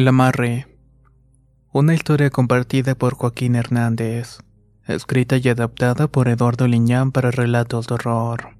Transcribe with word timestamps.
El 0.00 0.08
amarre. 0.08 0.66
Una 1.74 1.92
historia 1.92 2.30
compartida 2.30 2.94
por 2.94 3.12
Joaquín 3.16 3.54
Hernández, 3.54 4.38
escrita 4.86 5.36
y 5.36 5.46
adaptada 5.50 6.08
por 6.08 6.28
Eduardo 6.28 6.66
Liñán 6.66 7.12
para 7.12 7.30
relatos 7.30 7.86
de 7.86 7.96
horror. 7.96 8.56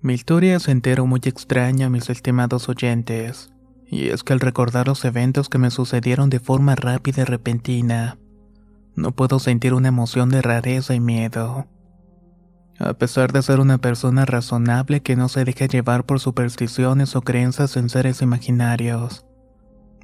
Mi 0.00 0.14
historia 0.14 0.58
se 0.58 0.72
entero 0.72 1.06
muy 1.06 1.20
extraña, 1.22 1.88
mis 1.88 2.10
estimados 2.10 2.68
oyentes, 2.68 3.52
y 3.86 4.08
es 4.08 4.24
que 4.24 4.32
al 4.32 4.40
recordar 4.40 4.88
los 4.88 5.04
eventos 5.04 5.48
que 5.48 5.58
me 5.58 5.70
sucedieron 5.70 6.28
de 6.28 6.40
forma 6.40 6.74
rápida 6.74 7.22
y 7.22 7.26
repentina, 7.26 8.18
no 8.96 9.12
puedo 9.12 9.38
sentir 9.38 9.72
una 9.72 9.86
emoción 9.86 10.30
de 10.30 10.42
rareza 10.42 10.96
y 10.96 11.00
miedo. 11.00 11.68
A 12.80 12.94
pesar 12.94 13.30
de 13.30 13.42
ser 13.42 13.60
una 13.60 13.76
persona 13.76 14.24
razonable 14.24 15.02
que 15.02 15.14
no 15.14 15.28
se 15.28 15.44
deja 15.44 15.66
llevar 15.66 16.04
por 16.04 16.18
supersticiones 16.18 17.14
o 17.14 17.20
creencias 17.20 17.76
en 17.76 17.90
seres 17.90 18.22
imaginarios, 18.22 19.26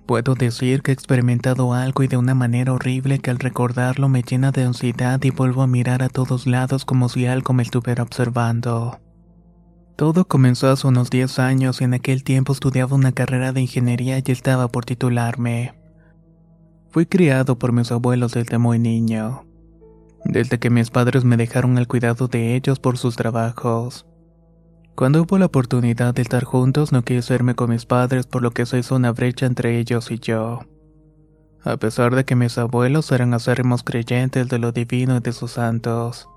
puedo 0.04 0.34
decir 0.34 0.82
que 0.82 0.90
he 0.90 0.94
experimentado 0.94 1.72
algo 1.72 2.02
y 2.02 2.06
de 2.06 2.18
una 2.18 2.34
manera 2.34 2.74
horrible 2.74 3.18
que 3.18 3.30
al 3.30 3.38
recordarlo 3.38 4.10
me 4.10 4.22
llena 4.22 4.52
de 4.52 4.64
ansiedad 4.64 5.18
y 5.24 5.30
vuelvo 5.30 5.62
a 5.62 5.66
mirar 5.66 6.02
a 6.02 6.10
todos 6.10 6.46
lados 6.46 6.84
como 6.84 7.08
si 7.08 7.24
algo 7.24 7.54
me 7.54 7.62
estuviera 7.62 8.02
observando. 8.02 9.00
Todo 9.96 10.26
comenzó 10.28 10.68
hace 10.68 10.86
unos 10.86 11.08
10 11.08 11.38
años 11.38 11.80
y 11.80 11.84
en 11.84 11.94
aquel 11.94 12.24
tiempo 12.24 12.52
estudiaba 12.52 12.94
una 12.94 13.12
carrera 13.12 13.52
de 13.52 13.62
ingeniería 13.62 14.18
y 14.18 14.30
estaba 14.30 14.68
por 14.68 14.84
titularme. 14.84 15.74
Fui 16.90 17.06
criado 17.06 17.58
por 17.58 17.72
mis 17.72 17.90
abuelos 17.90 18.32
desde 18.32 18.58
muy 18.58 18.78
niño 18.78 19.45
desde 20.24 20.58
que 20.58 20.70
mis 20.70 20.90
padres 20.90 21.24
me 21.24 21.36
dejaron 21.36 21.78
al 21.78 21.86
cuidado 21.86 22.28
de 22.28 22.56
ellos 22.56 22.78
por 22.78 22.98
sus 22.98 23.16
trabajos. 23.16 24.06
Cuando 24.94 25.22
hubo 25.22 25.36
la 25.38 25.46
oportunidad 25.46 26.14
de 26.14 26.22
estar 26.22 26.44
juntos 26.44 26.90
no 26.90 27.02
quise 27.02 27.34
irme 27.34 27.54
con 27.54 27.70
mis 27.70 27.84
padres 27.84 28.26
por 28.26 28.42
lo 28.42 28.50
que 28.50 28.64
se 28.64 28.78
hizo 28.78 28.96
una 28.96 29.12
brecha 29.12 29.46
entre 29.46 29.78
ellos 29.78 30.10
y 30.10 30.18
yo. 30.18 30.60
A 31.62 31.76
pesar 31.76 32.14
de 32.14 32.24
que 32.24 32.36
mis 32.36 32.56
abuelos 32.58 33.12
eran 33.12 33.34
acérrimos 33.34 33.82
creyentes 33.82 34.48
de 34.48 34.58
lo 34.58 34.72
divino 34.72 35.16
y 35.16 35.20
de 35.20 35.32
sus 35.32 35.52
santos, 35.52 36.28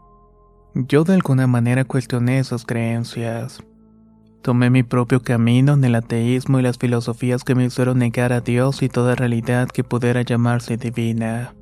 yo 0.74 1.04
de 1.04 1.14
alguna 1.14 1.48
manera 1.48 1.86
cuestioné 1.86 2.40
esas 2.40 2.66
creencias. 2.66 3.64
Tomé 4.42 4.70
mi 4.70 4.84
propio 4.84 5.22
camino 5.22 5.74
en 5.74 5.84
el 5.84 5.96
ateísmo 5.96 6.60
y 6.60 6.62
las 6.62 6.78
filosofías 6.78 7.44
que 7.44 7.56
me 7.56 7.66
hicieron 7.66 8.00
negar 8.00 8.34
a 8.34 8.42
Dios 8.42 8.82
y 8.82 8.90
toda 8.90 9.16
realidad 9.16 9.68
que 9.70 9.84
pudiera 9.84 10.22
llamarse 10.22 10.78
divina. 10.78 11.54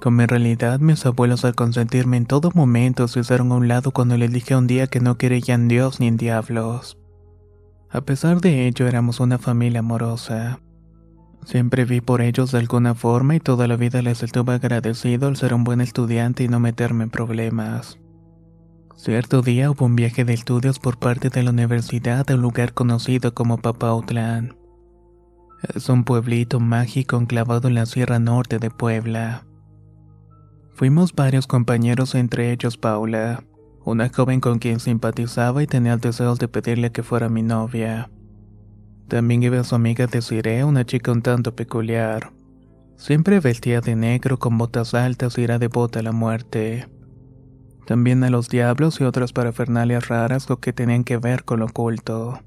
Con 0.00 0.14
mi 0.14 0.26
realidad, 0.26 0.78
mis 0.78 1.06
abuelos 1.06 1.44
al 1.44 1.54
consentirme 1.54 2.16
en 2.18 2.26
todo 2.26 2.50
momento 2.54 3.08
se 3.08 3.20
hicieron 3.20 3.50
a 3.50 3.56
un 3.56 3.68
lado 3.68 3.90
cuando 3.92 4.16
les 4.16 4.30
dije 4.30 4.54
un 4.54 4.66
día 4.66 4.86
que 4.86 5.00
no 5.00 5.16
creían 5.16 5.62
en 5.62 5.68
Dios 5.68 6.00
ni 6.00 6.06
en 6.06 6.16
diablos. 6.16 6.98
A 7.90 8.02
pesar 8.02 8.40
de 8.40 8.66
ello, 8.66 8.86
éramos 8.86 9.20
una 9.20 9.38
familia 9.38 9.80
amorosa. 9.80 10.60
Siempre 11.46 11.84
vi 11.84 12.00
por 12.00 12.20
ellos 12.20 12.52
de 12.52 12.58
alguna 12.58 12.94
forma 12.94 13.36
y 13.36 13.40
toda 13.40 13.66
la 13.68 13.76
vida 13.76 14.02
les 14.02 14.22
estuve 14.22 14.54
agradecido 14.54 15.28
al 15.28 15.36
ser 15.36 15.54
un 15.54 15.64
buen 15.64 15.80
estudiante 15.80 16.44
y 16.44 16.48
no 16.48 16.60
meterme 16.60 17.04
en 17.04 17.10
problemas. 17.10 17.98
Cierto 18.96 19.42
día 19.42 19.70
hubo 19.70 19.86
un 19.86 19.96
viaje 19.96 20.24
de 20.24 20.34
estudios 20.34 20.78
por 20.78 20.98
parte 20.98 21.30
de 21.30 21.42
la 21.42 21.50
universidad 21.50 22.30
a 22.30 22.34
un 22.34 22.42
lugar 22.42 22.74
conocido 22.74 23.32
como 23.32 23.58
Papautlán. 23.58 24.56
Es 25.74 25.88
un 25.88 26.04
pueblito 26.04 26.60
mágico 26.60 27.16
enclavado 27.16 27.68
en 27.68 27.74
la 27.74 27.86
Sierra 27.86 28.18
Norte 28.18 28.58
de 28.58 28.70
Puebla. 28.70 29.45
Fuimos 30.76 31.14
varios 31.14 31.46
compañeros, 31.46 32.14
entre 32.14 32.52
ellos 32.52 32.76
Paula, 32.76 33.42
una 33.82 34.10
joven 34.10 34.40
con 34.40 34.58
quien 34.58 34.78
simpatizaba 34.78 35.62
y 35.62 35.66
tenía 35.66 35.96
deseos 35.96 36.38
de 36.38 36.48
pedirle 36.48 36.92
que 36.92 37.02
fuera 37.02 37.30
mi 37.30 37.42
novia. 37.42 38.10
También 39.08 39.42
iba 39.42 39.64
su 39.64 39.74
amiga 39.74 40.06
Desiree, 40.06 40.64
una 40.64 40.84
chica 40.84 41.12
un 41.12 41.22
tanto 41.22 41.56
peculiar. 41.56 42.30
Siempre 42.96 43.40
vestía 43.40 43.80
de 43.80 43.96
negro 43.96 44.38
con 44.38 44.58
botas 44.58 44.92
altas 44.92 45.38
y 45.38 45.44
era 45.44 45.58
devota 45.58 46.00
a 46.00 46.02
la 46.02 46.12
muerte. 46.12 46.86
También 47.86 48.22
a 48.22 48.28
los 48.28 48.50
diablos 48.50 49.00
y 49.00 49.04
otras 49.04 49.32
parafernalias 49.32 50.08
raras 50.08 50.50
o 50.50 50.60
que 50.60 50.74
tenían 50.74 51.04
que 51.04 51.16
ver 51.16 51.44
con 51.44 51.60
lo 51.60 51.66
oculto. 51.66 52.38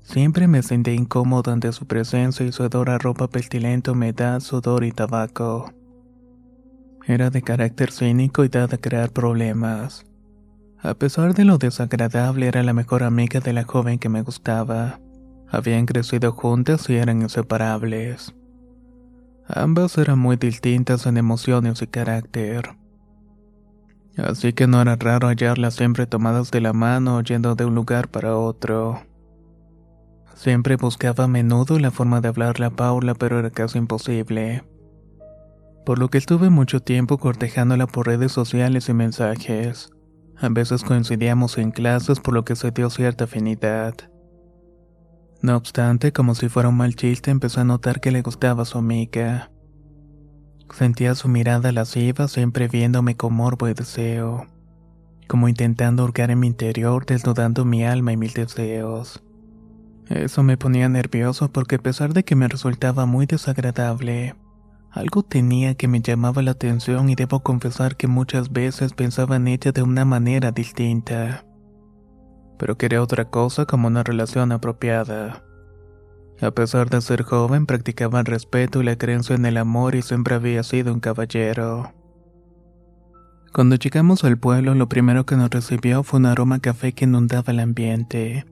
Siempre 0.00 0.48
me 0.48 0.62
sentí 0.62 0.92
incómodo 0.92 1.52
ante 1.52 1.72
su 1.72 1.86
presencia 1.86 2.46
y 2.46 2.52
su 2.52 2.64
hedora 2.64 2.96
ropa 2.96 3.28
pestilenta, 3.28 3.92
humedad, 3.92 4.40
sudor 4.40 4.82
y 4.84 4.92
tabaco. 4.92 5.74
Era 7.06 7.30
de 7.30 7.42
carácter 7.42 7.90
cínico 7.90 8.44
y 8.44 8.48
dada 8.48 8.76
a 8.76 8.80
crear 8.80 9.10
problemas. 9.10 10.04
A 10.80 10.94
pesar 10.94 11.34
de 11.34 11.44
lo 11.44 11.58
desagradable, 11.58 12.46
era 12.46 12.62
la 12.62 12.72
mejor 12.72 13.02
amiga 13.02 13.40
de 13.40 13.52
la 13.52 13.64
joven 13.64 13.98
que 13.98 14.08
me 14.08 14.22
gustaba. 14.22 15.00
Habían 15.48 15.86
crecido 15.86 16.32
juntas 16.32 16.88
y 16.88 16.94
eran 16.96 17.22
inseparables. 17.22 18.34
Ambas 19.48 19.98
eran 19.98 20.18
muy 20.18 20.36
distintas 20.36 21.06
en 21.06 21.16
emociones 21.16 21.82
y 21.82 21.88
carácter. 21.88 22.76
Así 24.16 24.52
que 24.52 24.66
no 24.66 24.80
era 24.80 24.96
raro 24.96 25.28
hallarlas 25.28 25.74
siempre 25.74 26.06
tomadas 26.06 26.50
de 26.50 26.60
la 26.60 26.72
mano 26.72 27.20
yendo 27.22 27.54
de 27.54 27.64
un 27.64 27.74
lugar 27.74 28.08
para 28.08 28.36
otro. 28.36 29.02
Siempre 30.34 30.76
buscaba 30.76 31.24
a 31.24 31.28
menudo 31.28 31.78
la 31.78 31.90
forma 31.90 32.20
de 32.20 32.28
hablarle 32.28 32.66
a 32.66 32.70
Paula, 32.70 33.14
pero 33.14 33.38
era 33.38 33.50
casi 33.50 33.78
imposible 33.78 34.62
por 35.84 35.98
lo 35.98 36.08
que 36.08 36.18
estuve 36.18 36.50
mucho 36.50 36.80
tiempo 36.80 37.18
cortejándola 37.18 37.86
por 37.86 38.06
redes 38.06 38.32
sociales 38.32 38.88
y 38.88 38.94
mensajes. 38.94 39.90
A 40.36 40.48
veces 40.48 40.82
coincidíamos 40.82 41.58
en 41.58 41.70
clases 41.70 42.20
por 42.20 42.34
lo 42.34 42.44
que 42.44 42.56
se 42.56 42.70
dio 42.70 42.90
cierta 42.90 43.24
afinidad. 43.24 43.94
No 45.40 45.56
obstante, 45.56 46.12
como 46.12 46.34
si 46.34 46.48
fuera 46.48 46.68
un 46.68 46.76
mal 46.76 46.94
chiste, 46.94 47.30
empecé 47.30 47.60
a 47.60 47.64
notar 47.64 48.00
que 48.00 48.12
le 48.12 48.22
gustaba 48.22 48.64
su 48.64 48.78
amiga. 48.78 49.50
Sentía 50.72 51.14
su 51.14 51.28
mirada 51.28 51.72
lasciva 51.72 52.28
siempre 52.28 52.68
viéndome 52.68 53.16
con 53.16 53.34
morbo 53.34 53.68
y 53.68 53.74
deseo, 53.74 54.46
como 55.28 55.48
intentando 55.48 56.04
hurgar 56.04 56.30
en 56.30 56.40
mi 56.40 56.46
interior 56.46 57.04
desnudando 57.06 57.64
mi 57.64 57.84
alma 57.84 58.12
y 58.12 58.16
mis 58.16 58.34
deseos. 58.34 59.22
Eso 60.08 60.42
me 60.42 60.56
ponía 60.56 60.88
nervioso 60.88 61.52
porque 61.52 61.76
a 61.76 61.78
pesar 61.78 62.14
de 62.14 62.24
que 62.24 62.36
me 62.36 62.48
resultaba 62.48 63.06
muy 63.06 63.26
desagradable, 63.26 64.34
algo 64.92 65.22
tenía 65.22 65.74
que 65.74 65.88
me 65.88 66.02
llamaba 66.02 66.42
la 66.42 66.50
atención 66.50 67.08
y 67.08 67.14
debo 67.14 67.40
confesar 67.40 67.96
que 67.96 68.08
muchas 68.08 68.52
veces 68.52 68.92
pensaba 68.92 69.36
en 69.36 69.48
ella 69.48 69.72
de 69.72 69.82
una 69.82 70.04
manera 70.04 70.52
distinta. 70.52 71.46
Pero 72.58 72.76
quería 72.76 73.02
otra 73.02 73.30
cosa 73.30 73.64
como 73.64 73.88
una 73.88 74.02
relación 74.02 74.52
apropiada. 74.52 75.44
A 76.42 76.50
pesar 76.50 76.90
de 76.90 77.00
ser 77.00 77.22
joven, 77.22 77.66
practicaba 77.66 78.20
el 78.20 78.26
respeto 78.26 78.82
y 78.82 78.84
la 78.84 78.96
creencia 78.96 79.34
en 79.34 79.46
el 79.46 79.56
amor 79.56 79.94
y 79.94 80.02
siempre 80.02 80.34
había 80.34 80.62
sido 80.62 80.92
un 80.92 81.00
caballero. 81.00 81.92
Cuando 83.52 83.76
llegamos 83.76 84.24
al 84.24 84.38
pueblo, 84.38 84.74
lo 84.74 84.88
primero 84.88 85.24
que 85.24 85.36
nos 85.36 85.50
recibió 85.50 86.02
fue 86.02 86.20
un 86.20 86.26
aroma 86.26 86.56
a 86.56 86.60
café 86.60 86.92
que 86.92 87.04
inundaba 87.04 87.52
el 87.52 87.60
ambiente. 87.60 88.44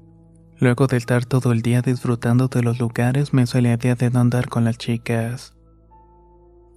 Luego 0.58 0.86
de 0.86 0.96
estar 0.96 1.24
todo 1.24 1.52
el 1.52 1.62
día 1.62 1.82
disfrutando 1.82 2.48
de 2.48 2.62
los 2.62 2.78
lugares, 2.78 3.32
me 3.34 3.46
salí 3.46 3.68
a 3.68 3.76
día 3.76 3.94
de 3.94 4.10
no 4.10 4.20
andar 4.20 4.48
con 4.48 4.64
las 4.64 4.78
chicas. 4.78 5.54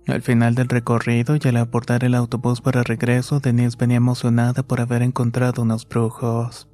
Al 0.07 0.21
final 0.21 0.53
del 0.53 0.67
recorrido 0.67 1.37
y 1.41 1.47
al 1.47 1.57
abordar 1.57 2.03
el 2.03 2.13
autobús 2.13 2.59
para 2.59 2.83
regreso, 2.83 3.39
Denise 3.39 3.77
venía 3.79 3.97
emocionada 3.97 4.61
por 4.61 4.81
haber 4.81 5.01
encontrado 5.01 5.61
unos 5.61 5.87
brujos. 5.87 6.67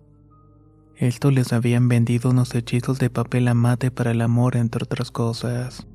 Estos 0.96 1.31
les 1.31 1.54
habían 1.54 1.88
vendido 1.88 2.31
unos 2.31 2.56
hechizos 2.56 2.98
de 2.98 3.12
papel 3.12 3.48
amate 3.48 3.92
para 3.92 4.12
el 4.12 4.22
amor, 4.22 4.58
entre 4.58 4.84
otras 4.84 5.12
cosas. 5.12 5.88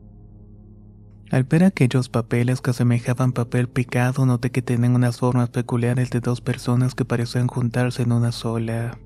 Al 1.30 1.42
ver 1.42 1.64
aquellos 1.64 2.08
papeles 2.08 2.60
que 2.60 2.70
asemejaban 2.70 3.32
papel 3.32 3.68
picado, 3.68 4.24
noté 4.24 4.50
que 4.50 4.62
tenían 4.62 4.94
unas 4.94 5.18
formas 5.18 5.50
peculiares 5.50 6.10
de 6.10 6.20
dos 6.20 6.40
personas 6.40 6.94
que 6.94 7.04
parecían 7.04 7.48
juntarse 7.48 8.02
en 8.02 8.12
una 8.12 8.30
sola. 8.30 8.96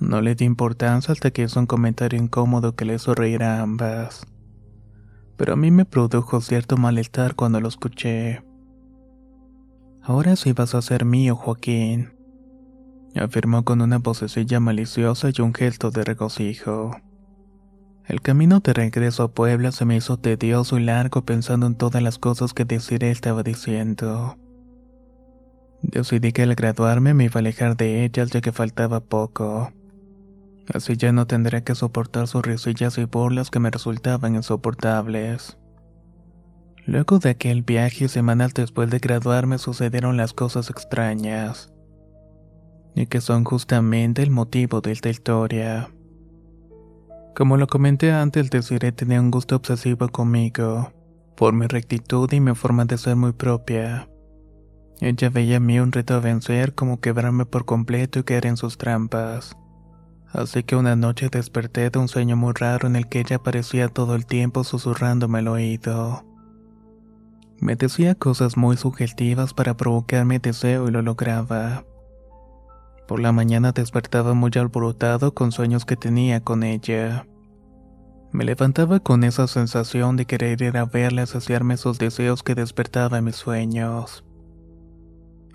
No 0.00 0.22
le 0.22 0.34
di 0.34 0.46
importancia 0.46 1.12
hasta 1.12 1.30
que 1.30 1.42
hizo 1.42 1.60
un 1.60 1.66
comentario 1.66 2.18
incómodo 2.18 2.74
que 2.74 2.86
le 2.86 2.94
hizo 2.94 3.14
reír 3.14 3.42
a 3.42 3.60
ambas. 3.60 4.26
Pero 5.36 5.54
a 5.54 5.56
mí 5.56 5.70
me 5.70 5.84
produjo 5.84 6.40
cierto 6.40 6.76
malestar 6.76 7.34
cuando 7.34 7.60
lo 7.60 7.68
escuché. 7.68 8.44
Ahora 10.02 10.36
sí 10.36 10.52
vas 10.52 10.74
a 10.74 10.82
ser 10.82 11.04
mío, 11.04 11.34
Joaquín, 11.34 12.12
afirmó 13.16 13.64
con 13.64 13.80
una 13.80 13.98
vocecilla 13.98 14.60
maliciosa 14.60 15.30
y 15.34 15.40
un 15.40 15.54
gesto 15.54 15.90
de 15.90 16.04
regocijo. 16.04 16.90
El 18.06 18.20
camino 18.20 18.60
de 18.60 18.74
regreso 18.74 19.22
a 19.22 19.32
Puebla 19.32 19.72
se 19.72 19.86
me 19.86 19.96
hizo 19.96 20.18
tedioso 20.18 20.78
y 20.78 20.84
largo 20.84 21.24
pensando 21.24 21.66
en 21.66 21.74
todas 21.74 22.02
las 22.02 22.18
cosas 22.18 22.52
que 22.52 22.66
Desiree 22.66 23.10
estaba 23.10 23.42
diciendo. 23.42 24.36
Decidí 25.80 26.32
que 26.32 26.42
al 26.42 26.54
graduarme 26.54 27.14
me 27.14 27.24
iba 27.24 27.36
a 27.36 27.38
alejar 27.38 27.76
de 27.76 28.04
ellas 28.04 28.30
ya 28.30 28.42
que 28.42 28.52
faltaba 28.52 29.00
poco. 29.00 29.72
Así 30.72 30.96
ya 30.96 31.12
no 31.12 31.26
tendría 31.26 31.62
que 31.62 31.74
soportar 31.74 32.26
sus 32.26 32.42
risillas 32.42 32.96
y 32.98 33.04
burlas 33.04 33.50
que 33.50 33.60
me 33.60 33.70
resultaban 33.70 34.34
insoportables. 34.34 35.58
Luego 36.86 37.18
de 37.18 37.30
aquel 37.30 37.62
viaje 37.62 38.04
y 38.04 38.08
semanas 38.08 38.54
después 38.54 38.90
de 38.90 38.98
graduarme 38.98 39.58
sucedieron 39.58 40.16
las 40.16 40.32
cosas 40.32 40.70
extrañas. 40.70 41.72
Y 42.94 43.06
que 43.06 43.20
son 43.20 43.44
justamente 43.44 44.22
el 44.22 44.30
motivo 44.30 44.80
de 44.80 44.92
esta 44.92 45.08
historia. 45.08 45.90
Como 47.34 47.56
lo 47.56 47.66
comenté 47.66 48.12
antes, 48.12 48.50
Desiree 48.50 48.92
tenía 48.92 49.20
un 49.20 49.30
gusto 49.30 49.56
obsesivo 49.56 50.08
conmigo, 50.08 50.92
por 51.36 51.52
mi 51.52 51.66
rectitud 51.66 52.30
y 52.32 52.40
mi 52.40 52.54
forma 52.54 52.84
de 52.84 52.96
ser 52.96 53.16
muy 53.16 53.32
propia. 53.32 54.08
Ella 55.00 55.30
veía 55.30 55.56
en 55.56 55.66
mí 55.66 55.80
un 55.80 55.90
reto 55.90 56.14
a 56.14 56.20
vencer 56.20 56.74
como 56.74 57.00
quebrarme 57.00 57.44
por 57.44 57.64
completo 57.64 58.20
y 58.20 58.22
caer 58.22 58.46
en 58.46 58.56
sus 58.56 58.78
trampas. 58.78 59.56
Así 60.34 60.64
que 60.64 60.74
una 60.74 60.96
noche 60.96 61.28
desperté 61.30 61.90
de 61.90 61.98
un 62.00 62.08
sueño 62.08 62.36
muy 62.36 62.52
raro 62.54 62.88
en 62.88 62.96
el 62.96 63.08
que 63.08 63.20
ella 63.20 63.36
aparecía 63.36 63.86
todo 63.86 64.16
el 64.16 64.26
tiempo 64.26 64.64
susurrándome 64.64 65.38
al 65.38 65.46
oído. 65.46 66.24
Me 67.60 67.76
decía 67.76 68.16
cosas 68.16 68.56
muy 68.56 68.76
sugestivas 68.76 69.54
para 69.54 69.76
provocarme 69.76 70.40
deseo 70.40 70.88
y 70.88 70.90
lo 70.90 71.02
lograba. 71.02 71.84
Por 73.06 73.20
la 73.20 73.30
mañana 73.30 73.70
despertaba 73.70 74.34
muy 74.34 74.50
alborotado 74.56 75.34
con 75.34 75.52
sueños 75.52 75.84
que 75.84 75.96
tenía 75.96 76.40
con 76.40 76.64
ella. 76.64 77.28
Me 78.32 78.44
levantaba 78.44 78.98
con 78.98 79.22
esa 79.22 79.46
sensación 79.46 80.16
de 80.16 80.26
querer 80.26 80.60
ir 80.62 80.76
a 80.76 80.84
verla 80.84 81.26
saciarme 81.26 81.74
esos 81.74 81.98
deseos 81.98 82.42
que 82.42 82.56
despertaba 82.56 83.18
en 83.18 83.24
mis 83.26 83.36
sueños. 83.36 84.24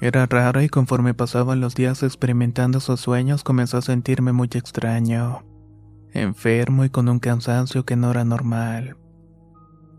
Era 0.02 0.26
raro 0.26 0.62
y 0.62 0.70
conforme 0.70 1.14
pasaban 1.14 1.60
los 1.60 1.76
días 1.76 2.04
experimentando 2.04 2.78
esos 2.78 3.02
sueños 3.02 3.44
comencé 3.44 3.78
a 3.78 3.82
sentirme 3.82 4.32
muy 4.32 4.48
extraño, 4.54 5.44
enfermo 6.14 6.86
y 6.86 6.90
con 6.90 7.10
un 7.10 7.20
cansancio 7.20 7.84
que 7.84 7.98
no 7.98 8.12
era 8.12 8.24
normal. 8.24 8.96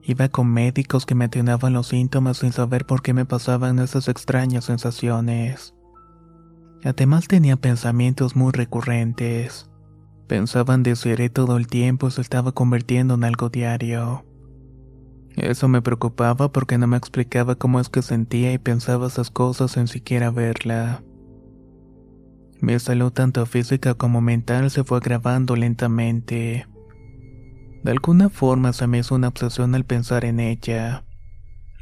Iba 0.03 0.31
con 0.31 0.49
médicos 0.49 1.05
que 1.05 1.15
me 1.15 1.27
atenuaban 1.27 1.75
los 1.75 1.89
síntomas 1.89 2.39
sin 2.39 2.53
saber 2.53 2.87
por 2.87 3.03
qué 3.03 3.13
me 3.13 3.27
pasaban 3.27 3.79
esas 3.79 4.09
extrañas 4.09 4.65
sensaciones. 4.65 5.75
Además 6.83 7.29
tenía 7.29 7.57
pensamientos 7.57 8.35
muy 8.35 8.53
recurrentes. 8.53 9.69
Pensaban 10.27 10.83
desearé 10.83 11.29
todo 11.29 11.59
el 11.59 11.67
tiempo 11.67 12.09
y 12.09 12.11
se 12.13 12.23
estaba 12.23 12.53
convirtiendo 12.53 13.15
en 13.15 13.25
algo 13.25 13.51
diario. 13.51 14.25
Eso 15.37 15.69
me 15.69 15.83
preocupaba 15.83 16.53
porque 16.53 16.79
no 16.79 16.87
me 16.87 16.97
explicaba 16.97 17.55
cómo 17.55 17.81
es 17.81 17.89
que 17.89 18.03
sentía 18.03 18.53
y 18.53 18.59
pensaba 18.59 19.07
esas 19.07 19.31
cosas 19.31 19.73
sin 19.73 19.89
siquiera 19.89 20.31
verla. 20.31 21.03
Mi 22.61 22.79
salud 22.79 23.11
tanto 23.11 23.47
física 23.47 23.95
como 23.95 24.21
mental 24.21 24.71
se 24.71 24.85
fue 24.85 24.99
agravando 24.99 25.57
lentamente. 25.57 26.67
De 27.83 27.91
alguna 27.91 28.29
forma 28.29 28.75
se 28.75 28.87
me 28.87 28.99
hizo 28.99 29.15
una 29.15 29.29
obsesión 29.29 29.75
al 29.75 29.85
pensar 29.85 30.27
en 30.27 30.41
ella. 30.41 31.05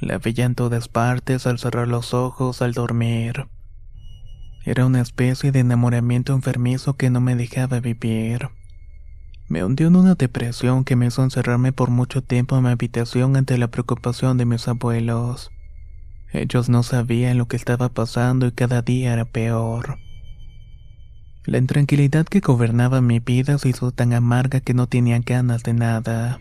La 0.01 0.19
veía 0.19 0.45
en 0.45 0.55
todas 0.55 0.87
partes 0.87 1.47
al 1.49 1.59
cerrar 1.59 1.89
los 1.89 2.15
ojos, 2.15 2.63
al 2.63 2.73
dormir. 2.73 3.49
Era 4.65 4.87
una 4.87 5.01
especie 5.01 5.51
de 5.51 5.61
enamoramiento 5.61 6.33
enfermizo 6.33 6.97
que 6.97 7.11
no 7.11 7.21
me 7.21 7.35
dejaba 7.35 7.81
vivir. 7.81 8.51
Me 9.49 9.65
hundió 9.65 9.87
en 9.87 9.97
una 9.97 10.15
depresión 10.15 10.85
que 10.85 10.95
me 10.95 11.07
hizo 11.07 11.23
encerrarme 11.23 11.73
por 11.73 11.89
mucho 11.89 12.23
tiempo 12.23 12.59
en 12.59 12.65
mi 12.65 12.69
habitación 12.69 13.35
ante 13.35 13.57
la 13.57 13.69
preocupación 13.69 14.37
de 14.37 14.45
mis 14.45 14.69
abuelos. 14.69 15.51
Ellos 16.31 16.69
no 16.69 16.83
sabían 16.83 17.39
lo 17.39 17.49
que 17.49 17.57
estaba 17.57 17.89
pasando 17.89 18.47
y 18.47 18.53
cada 18.53 18.83
día 18.83 19.15
era 19.15 19.25
peor. 19.25 19.99
La 21.47 21.57
intranquilidad 21.57 22.27
que 22.27 22.41
gobernaba 22.41 23.01
mi 23.01 23.21
vida 23.21 23.57
se 23.57 23.71
hizo 23.71 23.91
tan 23.91 24.13
amarga 24.13 24.61
que 24.61 24.75
no 24.75 24.87
tenía 24.87 25.19
ganas 25.21 25.63
de 25.63 25.73
nada. 25.73 26.41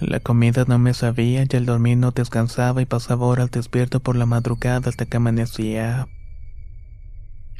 La 0.00 0.20
comida 0.20 0.64
no 0.66 0.78
me 0.78 0.94
sabía 0.94 1.44
y 1.44 1.56
al 1.56 1.66
dormir 1.66 1.98
no 1.98 2.10
descansaba 2.10 2.80
y 2.80 2.86
pasaba 2.86 3.26
horas 3.26 3.50
despierto 3.50 4.00
por 4.00 4.16
la 4.16 4.24
madrugada 4.24 4.88
hasta 4.88 5.04
que 5.04 5.18
amanecía. 5.18 6.08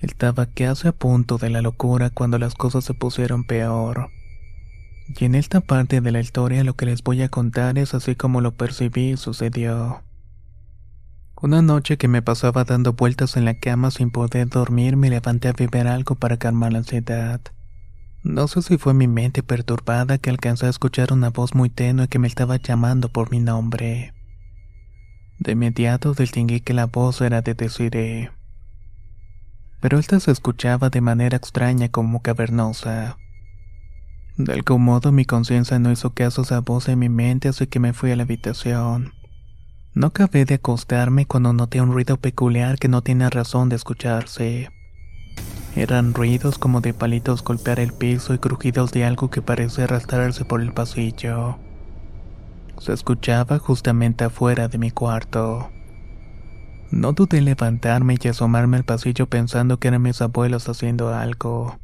Estaba 0.00 0.46
casi 0.46 0.88
a 0.88 0.92
punto 0.92 1.36
de 1.36 1.50
la 1.50 1.60
locura 1.60 2.08
cuando 2.08 2.38
las 2.38 2.54
cosas 2.54 2.84
se 2.84 2.94
pusieron 2.94 3.44
peor. 3.44 4.10
Y 5.08 5.24
en 5.24 5.34
esta 5.34 5.60
parte 5.60 6.00
de 6.00 6.12
la 6.12 6.20
historia 6.20 6.64
lo 6.64 6.74
que 6.74 6.86
les 6.86 7.02
voy 7.02 7.22
a 7.22 7.28
contar 7.28 7.78
es 7.78 7.94
así 7.94 8.16
como 8.16 8.40
lo 8.40 8.52
percibí 8.52 9.10
y 9.10 9.16
sucedió. 9.16 10.02
Una 11.40 11.60
noche 11.60 11.98
que 11.98 12.08
me 12.08 12.22
pasaba 12.22 12.64
dando 12.64 12.94
vueltas 12.94 13.36
en 13.36 13.44
la 13.44 13.54
cama 13.54 13.90
sin 13.90 14.10
poder 14.10 14.48
dormir 14.48 14.96
me 14.96 15.10
levanté 15.10 15.48
a 15.48 15.52
beber 15.52 15.86
algo 15.88 16.14
para 16.14 16.38
calmar 16.38 16.72
la 16.72 16.78
ansiedad. 16.78 17.40
No 18.22 18.48
sé 18.48 18.62
si 18.62 18.78
fue 18.78 18.94
mi 18.94 19.06
mente 19.06 19.42
perturbada 19.42 20.16
que 20.16 20.30
alcanzé 20.30 20.66
a 20.66 20.70
escuchar 20.70 21.12
una 21.12 21.28
voz 21.28 21.54
muy 21.54 21.68
tenue 21.68 22.08
que 22.08 22.18
me 22.18 22.28
estaba 22.28 22.56
llamando 22.56 23.10
por 23.10 23.30
mi 23.30 23.40
nombre. 23.40 24.14
De 25.38 25.52
inmediato 25.52 26.14
distinguí 26.14 26.60
que 26.60 26.72
la 26.72 26.86
voz 26.86 27.20
era 27.20 27.42
de 27.42 27.54
Desiree 27.54 28.30
pero 29.84 29.98
esta 29.98 30.18
se 30.18 30.30
escuchaba 30.30 30.88
de 30.88 31.02
manera 31.02 31.36
extraña 31.36 31.90
como 31.90 32.22
cavernosa. 32.22 33.18
De 34.36 34.52
algún 34.52 34.82
modo 34.82 35.12
mi 35.12 35.24
conciencia 35.24 35.78
no 35.78 35.92
hizo 35.92 36.10
caso 36.10 36.40
a 36.40 36.44
esa 36.44 36.60
voz 36.60 36.88
en 36.88 36.98
mi 36.98 37.08
mente 37.08 37.48
así 37.48 37.68
que 37.68 37.78
me 37.78 37.92
fui 37.92 38.10
a 38.10 38.16
la 38.16 38.24
habitación. 38.24 39.12
No 39.94 40.08
acabé 40.08 40.44
de 40.44 40.54
acostarme 40.54 41.24
cuando 41.24 41.52
noté 41.52 41.80
un 41.80 41.92
ruido 41.92 42.16
peculiar 42.16 42.78
que 42.78 42.88
no 42.88 43.02
tiene 43.02 43.30
razón 43.30 43.68
de 43.68 43.76
escucharse. 43.76 44.70
Eran 45.76 46.14
ruidos 46.14 46.58
como 46.58 46.80
de 46.80 46.94
palitos 46.94 47.44
golpear 47.44 47.78
el 47.78 47.92
piso 47.92 48.34
y 48.34 48.38
crujidos 48.38 48.90
de 48.90 49.04
algo 49.04 49.30
que 49.30 49.40
parecía 49.40 49.84
arrastrarse 49.84 50.44
por 50.44 50.60
el 50.60 50.72
pasillo. 50.72 51.58
Se 52.78 52.92
escuchaba 52.92 53.60
justamente 53.60 54.24
afuera 54.24 54.66
de 54.66 54.78
mi 54.78 54.90
cuarto. 54.90 55.70
No 56.90 57.12
dudé 57.12 57.38
en 57.38 57.44
levantarme 57.44 58.16
y 58.20 58.28
asomarme 58.28 58.78
al 58.78 58.84
pasillo 58.84 59.26
pensando 59.26 59.78
que 59.78 59.88
eran 59.88 60.02
mis 60.02 60.20
abuelos 60.20 60.68
haciendo 60.68 61.14
algo. 61.14 61.78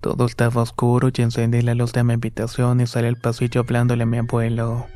Todo 0.00 0.26
estaba 0.26 0.62
oscuro 0.62 1.10
y 1.14 1.22
encendí 1.22 1.62
la 1.62 1.74
luz 1.74 1.92
de 1.92 2.04
mi 2.04 2.14
habitación 2.14 2.80
y 2.80 2.86
salí 2.86 3.08
al 3.08 3.16
pasillo 3.16 3.62
hablándole 3.62 4.04
a 4.04 4.06
mi 4.06 4.18
abuelo. 4.18 4.86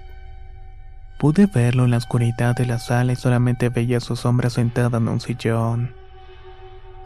Pude 1.18 1.46
verlo 1.46 1.84
en 1.84 1.90
la 1.90 1.98
oscuridad 1.98 2.54
de 2.56 2.66
la 2.66 2.78
sala 2.78 3.12
y 3.12 3.16
solamente 3.16 3.68
veía 3.68 4.00
su 4.00 4.16
sombra 4.16 4.48
sentada 4.50 4.98
en 4.98 5.08
un 5.08 5.20
sillón. 5.20 5.94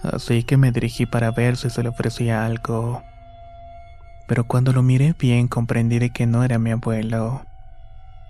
Así 0.02 0.44
que 0.44 0.56
me 0.56 0.70
dirigí 0.70 1.06
para 1.06 1.30
ver 1.30 1.56
si 1.56 1.70
se 1.70 1.82
le 1.82 1.88
ofrecía 1.88 2.44
algo. 2.44 3.02
Pero 4.28 4.44
cuando 4.44 4.72
lo 4.72 4.82
miré 4.82 5.14
bien 5.18 5.48
comprendí 5.48 6.10
que 6.10 6.26
no 6.26 6.44
era 6.44 6.58
mi 6.58 6.70
abuelo. 6.70 7.44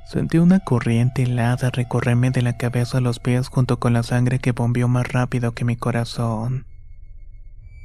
Sentí 0.07 0.39
una 0.39 0.61
corriente 0.61 1.23
helada 1.23 1.71
recorrerme 1.71 2.31
de 2.31 2.43
la 2.43 2.57
cabeza 2.57 2.99
a 2.99 3.01
los 3.01 3.19
pies 3.19 3.49
junto 3.49 3.81
con 3.81 3.93
la 3.93 4.03
sangre 4.03 4.39
que 4.39 4.53
bombeó 4.53 4.87
más 4.87 5.09
rápido 5.09 5.53
que 5.53 5.65
mi 5.65 5.77
corazón. 5.77 6.67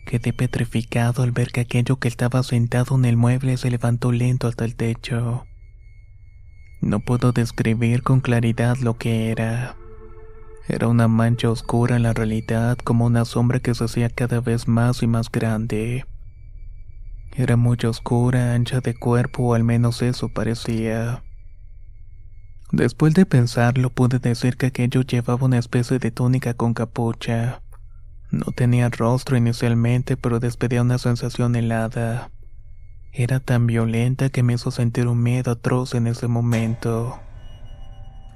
Quedé 0.09 0.33
petrificado 0.33 1.21
al 1.21 1.31
ver 1.31 1.51
que 1.51 1.61
aquello 1.61 1.97
que 1.97 2.07
estaba 2.07 2.41
sentado 2.41 2.95
en 2.97 3.05
el 3.05 3.15
mueble 3.15 3.57
se 3.57 3.69
levantó 3.69 4.11
lento 4.11 4.47
hasta 4.47 4.65
el 4.65 4.75
techo. 4.75 5.45
No 6.81 6.99
puedo 6.99 7.31
describir 7.31 8.01
con 8.01 8.19
claridad 8.19 8.77
lo 8.77 8.97
que 8.97 9.29
era. 9.29 9.75
Era 10.67 10.87
una 10.87 11.07
mancha 11.07 11.51
oscura 11.51 11.95
en 11.95 12.01
la 12.01 12.13
realidad 12.13 12.79
como 12.79 13.05
una 13.05 13.23
sombra 13.23 13.59
que 13.59 13.75
se 13.75 13.83
hacía 13.83 14.09
cada 14.09 14.41
vez 14.41 14.67
más 14.67 15.03
y 15.03 15.07
más 15.07 15.31
grande. 15.31 16.07
Era 17.35 17.55
muy 17.55 17.77
oscura, 17.85 18.55
ancha 18.55 18.81
de 18.81 18.95
cuerpo 18.95 19.43
o 19.43 19.53
al 19.53 19.63
menos 19.63 20.01
eso 20.01 20.29
parecía. 20.29 21.23
Después 22.71 23.13
de 23.13 23.27
pensarlo 23.27 23.91
pude 23.91 24.17
decir 24.17 24.57
que 24.57 24.65
aquello 24.65 25.03
llevaba 25.03 25.45
una 25.45 25.59
especie 25.59 25.99
de 25.99 26.09
túnica 26.09 26.55
con 26.55 26.73
capucha. 26.73 27.61
No 28.31 28.51
tenía 28.55 28.89
rostro 28.89 29.37
inicialmente, 29.37 30.15
pero 30.15 30.39
despedía 30.39 30.83
una 30.83 30.99
sensación 30.99 31.55
helada. 31.55 32.29
Era 33.11 33.39
tan 33.39 33.65
violenta 33.65 34.29
que 34.29 34.43
me 34.43 34.53
hizo 34.53 34.69
sentir 34.69 35.07
un 35.07 35.23
miedo 35.23 35.51
atroz 35.51 35.95
en 35.95 36.05
ese 36.05 36.27
momento. 36.27 37.19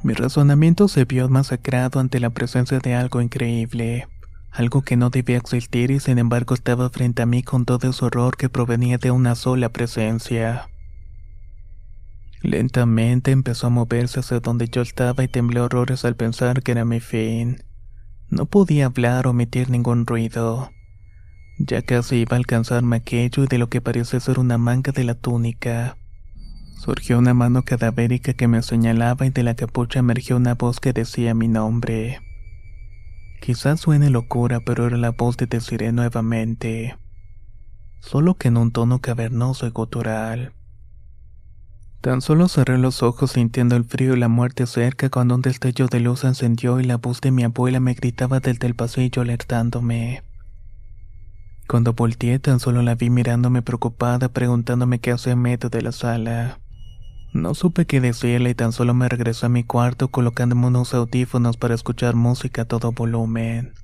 Mi 0.03 0.13
razonamiento 0.13 0.87
se 0.87 1.05
vio 1.05 1.29
masacrado 1.29 1.99
ante 1.99 2.19
la 2.19 2.31
presencia 2.31 2.79
de 2.79 2.95
algo 2.95 3.21
increíble, 3.21 4.07
algo 4.51 4.81
que 4.81 4.97
no 4.97 5.09
debía 5.09 5.37
existir 5.37 5.91
y 5.91 5.99
sin 5.99 6.17
embargo 6.17 6.55
estaba 6.55 6.89
frente 6.89 7.21
a 7.21 7.25
mí 7.25 7.43
con 7.43 7.65
todo 7.65 7.93
su 7.93 8.05
horror 8.05 8.35
que 8.35 8.49
provenía 8.49 8.97
de 8.97 9.11
una 9.11 9.35
sola 9.35 9.69
presencia. 9.69 10.69
Lentamente 12.41 13.31
empezó 13.31 13.67
a 13.67 13.69
moverse 13.69 14.19
hacia 14.19 14.41
donde 14.41 14.67
yo 14.67 14.81
estaba 14.81 15.23
y 15.23 15.29
temblé 15.29 15.61
horrores 15.61 16.03
al 16.03 16.15
pensar 16.15 16.63
que 16.63 16.73
era 16.73 16.83
mi 16.83 16.99
fin. 16.99 17.63
No 18.33 18.47
podía 18.47 18.87
hablar 18.87 19.27
o 19.27 19.29
emitir 19.29 19.69
ningún 19.69 20.07
ruido. 20.07 20.71
Ya 21.59 21.83
casi 21.83 22.21
iba 22.21 22.35
a 22.35 22.39
alcanzarme 22.39 22.95
aquello 22.95 23.43
y 23.43 23.47
de 23.47 23.59
lo 23.59 23.69
que 23.69 23.79
parecía 23.79 24.19
ser 24.19 24.39
una 24.39 24.57
manga 24.57 24.91
de 24.91 25.03
la 25.03 25.13
túnica. 25.13 25.97
Surgió 26.79 27.19
una 27.19 27.35
mano 27.35 27.61
cadavérica 27.61 28.33
que 28.33 28.47
me 28.47 28.63
señalaba 28.63 29.27
y 29.27 29.29
de 29.29 29.43
la 29.43 29.53
capucha 29.53 29.99
emergió 29.99 30.35
una 30.35 30.55
voz 30.55 30.79
que 30.79 30.93
decía 30.93 31.35
mi 31.35 31.47
nombre. 31.47 32.21
Quizás 33.39 33.81
suene 33.81 34.09
locura, 34.09 34.61
pero 34.61 34.87
era 34.87 34.97
la 34.97 35.11
voz 35.11 35.37
de 35.37 35.45
Desiree 35.45 35.91
nuevamente. 35.91 36.97
Solo 37.99 38.33
que 38.33 38.47
en 38.47 38.57
un 38.57 38.71
tono 38.71 38.97
cavernoso 38.97 39.67
y 39.67 39.69
gutural. 39.69 40.53
Tan 42.03 42.21
solo 42.21 42.49
cerré 42.49 42.77
los 42.77 43.01
ojos 43.01 43.31
sintiendo 43.31 43.77
el 43.77 43.85
frío 43.85 44.13
y 44.13 44.19
la 44.19 44.27
muerte 44.27 44.67
cerca 44.67 45.09
cuando 45.09 45.35
un 45.35 45.41
destello 45.41 45.87
de 45.87 46.01
luz 46.01 46.25
encendió 46.25 46.81
y 46.81 46.83
la 46.83 46.97
voz 46.97 47.21
de 47.21 47.31
mi 47.31 47.45
abuela 47.45 47.79
me 47.79 47.93
gritaba 47.93 48.41
desde 48.41 48.67
el 48.67 48.75
pasillo 48.75 49.21
alertándome. 49.21 50.21
Cuando 51.65 51.93
volteé 51.93 52.39
tan 52.39 52.59
solo 52.59 52.81
la 52.81 52.95
vi 52.95 53.09
mirándome 53.09 53.61
preocupada 53.61 54.27
preguntándome 54.27 54.99
qué 54.99 55.13
hacía 55.13 55.31
en 55.31 55.41
medio 55.43 55.69
de 55.69 55.81
la 55.81 55.93
sala. 55.93 56.59
No 57.31 57.53
supe 57.53 57.85
qué 57.85 58.01
decirle 58.01 58.49
y 58.49 58.53
tan 58.53 58.73
solo 58.73 58.93
me 58.93 59.07
regresé 59.07 59.45
a 59.45 59.49
mi 59.49 59.63
cuarto 59.63 60.09
colocándome 60.09 60.67
unos 60.67 60.93
audífonos 60.93 61.55
para 61.55 61.73
escuchar 61.73 62.15
música 62.15 62.63
a 62.63 62.65
todo 62.65 62.91
volumen. 62.91 63.75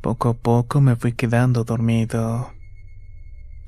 Poco 0.00 0.28
a 0.28 0.34
poco 0.34 0.80
me 0.80 0.94
fui 0.94 1.14
quedando 1.14 1.64
dormido. 1.64 2.52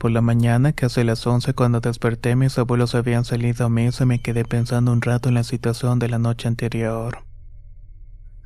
Por 0.05 0.11
la 0.11 0.21
mañana, 0.21 0.75
casi 0.75 1.01
a 1.01 1.05
las 1.05 1.27
once, 1.27 1.55
cuando 1.55 1.81
desperté, 1.81 2.37
mis 2.37 2.59
abuelos 2.59 2.95
habían 2.95 3.25
salido 3.25 3.65
a 3.65 3.71
misa 3.71 4.05
y 4.05 4.07
me 4.07 4.21
quedé 4.21 4.45
pensando 4.45 4.93
un 4.93 5.01
rato 5.01 5.31
en 5.31 5.35
la 5.35 5.45
situación 5.45 5.99
de 5.99 6.11
la 6.11 6.19
noche 6.19 6.47
anterior. 6.47 7.25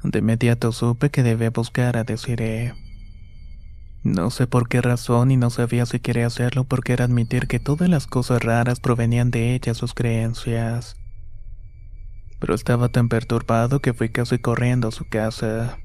De 0.04 0.20
inmediato 0.20 0.70
supe 0.70 1.10
que 1.10 1.24
debía 1.24 1.50
buscar 1.50 1.96
a 1.96 2.04
Desiree. 2.04 2.74
No 4.04 4.30
sé 4.30 4.46
por 4.46 4.68
qué 4.68 4.80
razón 4.80 5.32
y 5.32 5.36
no 5.36 5.50
sabía 5.50 5.84
si 5.84 5.98
quería 5.98 6.28
hacerlo 6.28 6.62
porque 6.62 6.92
era 6.92 7.06
admitir 7.06 7.48
que 7.48 7.58
todas 7.58 7.88
las 7.88 8.06
cosas 8.06 8.40
raras 8.40 8.78
provenían 8.78 9.32
de 9.32 9.56
ella, 9.56 9.74
sus 9.74 9.94
creencias. 9.94 10.94
Pero 12.38 12.54
estaba 12.54 12.88
tan 12.88 13.08
perturbado 13.08 13.80
que 13.80 13.94
fui 13.94 14.10
casi 14.10 14.38
corriendo 14.38 14.86
a 14.86 14.92
su 14.92 15.08
casa. 15.08 15.76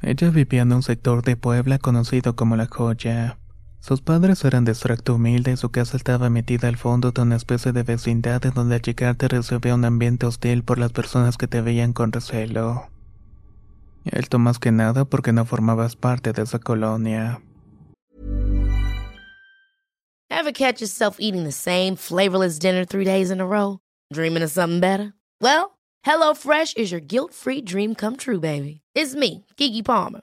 Ella 0.00 0.30
vivía 0.30 0.62
en 0.62 0.72
un 0.72 0.82
sector 0.82 1.22
de 1.22 1.36
Puebla 1.36 1.78
conocido 1.78 2.34
como 2.36 2.56
La 2.56 2.68
Joya. 2.68 3.36
Sus 3.86 4.00
padres 4.00 4.42
eran 4.46 4.64
de 4.64 4.72
extracto 4.72 5.16
humilde 5.16 5.52
y 5.52 5.56
su 5.58 5.68
casa 5.68 5.98
estaba 5.98 6.30
metida 6.30 6.68
al 6.68 6.78
fondo 6.78 7.12
de 7.12 7.20
una 7.20 7.36
especie 7.36 7.72
de 7.72 7.82
vecindad 7.82 8.42
en 8.46 8.54
donde 8.54 8.76
al 8.76 8.80
llegar 8.80 9.14
te 9.14 9.28
recibía 9.28 9.74
un 9.74 9.84
ambiente 9.84 10.24
hostil 10.24 10.64
por 10.64 10.78
las 10.78 10.90
personas 10.90 11.36
que 11.36 11.48
te 11.48 11.60
veían 11.60 11.92
con 11.92 12.10
recelo. 12.10 12.88
Esto 14.06 14.38
más 14.38 14.58
que 14.58 14.72
nada 14.72 15.04
porque 15.04 15.34
no 15.34 15.44
formabas 15.44 15.96
parte 15.96 16.32
de 16.32 16.44
esa 16.44 16.58
colonia. 16.60 17.42
Ever 20.30 20.52
catch 20.54 20.80
yourself 20.80 21.16
eating 21.20 21.44
the 21.44 21.52
same 21.52 21.94
flavorless 21.96 22.58
dinner 22.58 22.86
three 22.86 23.04
days 23.04 23.30
in 23.30 23.38
a 23.38 23.46
row? 23.46 23.80
Dreaming 24.10 24.42
of 24.42 24.50
something 24.50 24.80
better? 24.80 25.12
Well, 25.42 25.76
HelloFresh 26.06 26.78
is 26.78 26.90
your 26.90 27.02
guilt-free 27.02 27.60
dream 27.60 27.94
come 27.94 28.16
true, 28.16 28.40
baby. 28.40 28.80
It's 28.94 29.14
me, 29.14 29.44
Kiki 29.58 29.82
Palmer. 29.82 30.22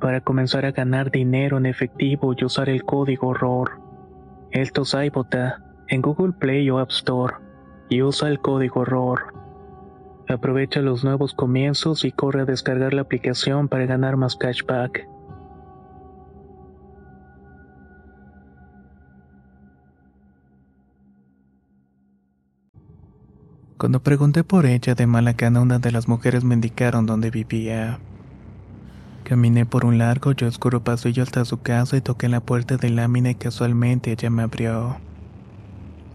para 0.00 0.20
comenzar 0.20 0.64
a 0.64 0.72
ganar 0.72 1.10
dinero 1.10 1.58
en 1.58 1.66
efectivo 1.66 2.34
y 2.36 2.44
usar 2.44 2.68
el 2.68 2.84
código 2.84 3.34
ROR. 3.34 3.80
Esto 4.50 4.82
es 4.82 4.94
iBota 4.94 5.62
en 5.88 6.02
Google 6.02 6.32
Play 6.32 6.70
o 6.70 6.78
App 6.78 6.90
Store 6.90 7.34
y 7.88 8.02
usa 8.02 8.28
el 8.28 8.40
código 8.40 8.84
ROR. 8.84 9.34
Aprovecha 10.28 10.80
los 10.80 11.04
nuevos 11.04 11.34
comienzos 11.34 12.04
y 12.04 12.12
corre 12.12 12.42
a 12.42 12.44
descargar 12.44 12.92
la 12.92 13.02
aplicación 13.02 13.68
para 13.68 13.86
ganar 13.86 14.16
más 14.16 14.36
cashback. 14.36 15.08
Cuando 23.78 24.02
pregunté 24.02 24.42
por 24.42 24.66
ella 24.66 24.96
de 24.96 25.06
mala 25.06 25.34
gana, 25.34 25.60
una 25.60 25.78
de 25.78 25.92
las 25.92 26.08
mujeres 26.08 26.42
me 26.42 26.54
indicaron 26.54 27.06
dónde 27.06 27.30
vivía. 27.30 28.00
Caminé 29.28 29.66
por 29.66 29.84
un 29.84 29.98
largo 29.98 30.32
y 30.34 30.44
oscuro 30.44 30.82
pasillo 30.82 31.22
hasta 31.22 31.44
su 31.44 31.60
casa 31.60 31.98
y 31.98 32.00
toqué 32.00 32.30
la 32.30 32.40
puerta 32.40 32.78
de 32.78 32.88
lámina 32.88 33.30
y 33.30 33.34
casualmente 33.34 34.12
ella 34.12 34.30
me 34.30 34.42
abrió. 34.42 34.96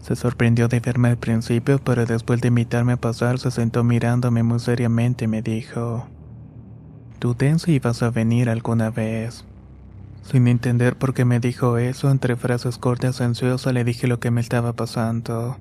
Se 0.02 0.16
sorprendió 0.16 0.66
de 0.66 0.80
verme 0.80 1.10
al 1.10 1.16
principio, 1.16 1.78
pero 1.78 2.06
después 2.06 2.40
de 2.40 2.48
invitarme 2.48 2.94
a 2.94 2.96
pasar 2.96 3.38
se 3.38 3.52
sentó 3.52 3.84
mirándome 3.84 4.42
muy 4.42 4.58
seriamente 4.58 5.26
y 5.26 5.28
me 5.28 5.42
dijo, 5.42 6.08
Dudé 7.20 7.56
si 7.60 7.74
ibas 7.74 8.02
a 8.02 8.10
venir 8.10 8.50
alguna 8.50 8.90
vez. 8.90 9.44
Sin 10.22 10.48
entender 10.48 10.96
por 10.96 11.14
qué 11.14 11.24
me 11.24 11.38
dijo 11.38 11.78
eso, 11.78 12.10
entre 12.10 12.34
frases 12.34 12.78
cortas 12.78 13.20
y 13.20 13.22
ansiosas 13.22 13.72
le 13.72 13.84
dije 13.84 14.08
lo 14.08 14.18
que 14.18 14.32
me 14.32 14.40
estaba 14.40 14.72
pasando 14.72 15.56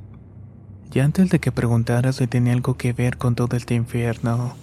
y 0.94 1.00
antes 1.00 1.30
de 1.30 1.40
que 1.40 1.52
preguntara 1.52 2.14
si 2.14 2.28
tenía 2.28 2.54
algo 2.54 2.78
que 2.78 2.94
ver 2.94 3.18
con 3.18 3.34
todo 3.34 3.58
este 3.58 3.74
infierno, 3.74 4.56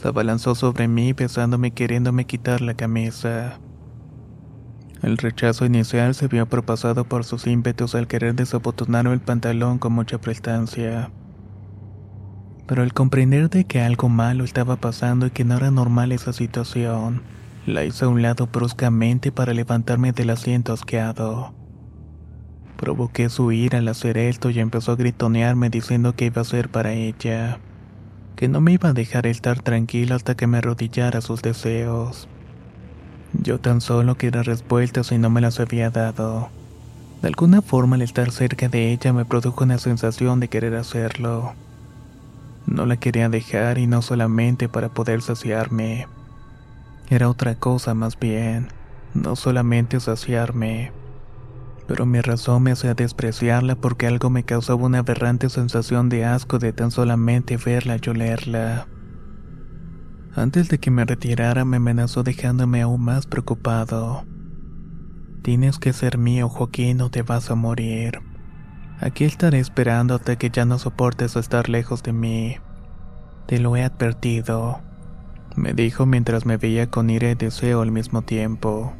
se 0.00 0.08
abalanzó 0.08 0.54
sobre 0.54 0.88
mí 0.88 1.12
besándome 1.12 1.72
queriéndome 1.72 2.24
quitar 2.24 2.62
la 2.62 2.72
camisa. 2.72 3.60
El 5.02 5.18
rechazo 5.18 5.66
inicial 5.66 6.14
se 6.14 6.26
vio 6.26 6.46
propasado 6.46 7.04
por 7.04 7.24
sus 7.24 7.46
ímpetus 7.46 7.94
al 7.94 8.06
querer 8.06 8.34
desabotonar 8.34 9.06
el 9.06 9.20
pantalón 9.20 9.78
con 9.78 9.92
mucha 9.92 10.18
prestancia. 10.18 11.10
Pero 12.66 12.82
al 12.82 12.94
comprender 12.94 13.50
de 13.50 13.64
que 13.64 13.82
algo 13.82 14.08
malo 14.08 14.44
estaba 14.44 14.76
pasando 14.76 15.26
y 15.26 15.30
que 15.30 15.44
no 15.44 15.56
era 15.56 15.70
normal 15.70 16.12
esa 16.12 16.32
situación, 16.32 17.22
la 17.66 17.84
hice 17.84 18.06
a 18.06 18.08
un 18.08 18.22
lado 18.22 18.46
bruscamente 18.46 19.32
para 19.32 19.52
levantarme 19.52 20.12
del 20.12 20.30
asiento 20.30 20.72
asqueado. 20.72 21.52
Provoqué 22.78 23.28
su 23.28 23.52
ira 23.52 23.78
al 23.78 23.88
hacer 23.88 24.16
esto 24.16 24.48
y 24.48 24.60
empezó 24.60 24.92
a 24.92 24.96
gritonearme 24.96 25.68
diciendo 25.68 26.14
que 26.14 26.26
iba 26.26 26.40
a 26.40 26.46
ser 26.46 26.70
para 26.70 26.94
ella, 26.94 27.58
que 28.40 28.48
no 28.48 28.62
me 28.62 28.72
iba 28.72 28.88
a 28.88 28.94
dejar 28.94 29.26
estar 29.26 29.60
tranquilo 29.60 30.14
hasta 30.14 30.34
que 30.34 30.46
me 30.46 30.56
arrodillara 30.56 31.20
sus 31.20 31.42
deseos. 31.42 32.26
Yo 33.34 33.60
tan 33.60 33.82
solo 33.82 34.14
quería 34.14 34.42
respuestas 34.42 35.12
y 35.12 35.18
no 35.18 35.28
me 35.28 35.42
las 35.42 35.60
había 35.60 35.90
dado. 35.90 36.48
De 37.20 37.28
alguna 37.28 37.60
forma 37.60 37.96
al 37.96 38.02
estar 38.02 38.30
cerca 38.30 38.70
de 38.70 38.92
ella 38.92 39.12
me 39.12 39.26
produjo 39.26 39.62
una 39.62 39.76
sensación 39.76 40.40
de 40.40 40.48
querer 40.48 40.74
hacerlo. 40.76 41.52
No 42.64 42.86
la 42.86 42.96
quería 42.96 43.28
dejar 43.28 43.76
y 43.76 43.86
no 43.86 44.00
solamente 44.00 44.70
para 44.70 44.88
poder 44.88 45.20
saciarme. 45.20 46.06
Era 47.10 47.28
otra 47.28 47.56
cosa 47.56 47.92
más 47.92 48.18
bien, 48.18 48.68
no 49.12 49.36
solamente 49.36 50.00
saciarme 50.00 50.92
pero 51.90 52.06
mi 52.06 52.20
razón 52.20 52.62
me 52.62 52.70
hacía 52.70 52.94
despreciarla 52.94 53.74
porque 53.74 54.06
algo 54.06 54.30
me 54.30 54.44
causaba 54.44 54.84
una 54.84 55.00
aberrante 55.00 55.48
sensación 55.48 56.08
de 56.08 56.24
asco 56.24 56.60
de 56.60 56.72
tan 56.72 56.92
solamente 56.92 57.56
verla 57.56 57.96
y 58.00 58.08
olerla. 58.08 58.86
Antes 60.36 60.68
de 60.68 60.78
que 60.78 60.92
me 60.92 61.04
retirara 61.04 61.64
me 61.64 61.78
amenazó 61.78 62.22
dejándome 62.22 62.80
aún 62.80 63.02
más 63.02 63.26
preocupado. 63.26 64.24
Tienes 65.42 65.80
que 65.80 65.92
ser 65.92 66.16
mío, 66.16 66.48
Joaquín, 66.48 67.00
o 67.00 67.10
te 67.10 67.22
vas 67.22 67.50
a 67.50 67.56
morir. 67.56 68.20
Aquí 69.00 69.24
estaré 69.24 69.58
esperando 69.58 70.14
hasta 70.14 70.36
que 70.36 70.50
ya 70.50 70.64
no 70.64 70.78
soportes 70.78 71.34
estar 71.34 71.68
lejos 71.68 72.04
de 72.04 72.12
mí. 72.12 72.58
Te 73.48 73.58
lo 73.58 73.74
he 73.74 73.82
advertido, 73.82 74.80
me 75.56 75.72
dijo 75.74 76.06
mientras 76.06 76.46
me 76.46 76.56
veía 76.56 76.88
con 76.88 77.10
ira 77.10 77.32
y 77.32 77.34
deseo 77.34 77.82
al 77.82 77.90
mismo 77.90 78.22
tiempo. 78.22 78.94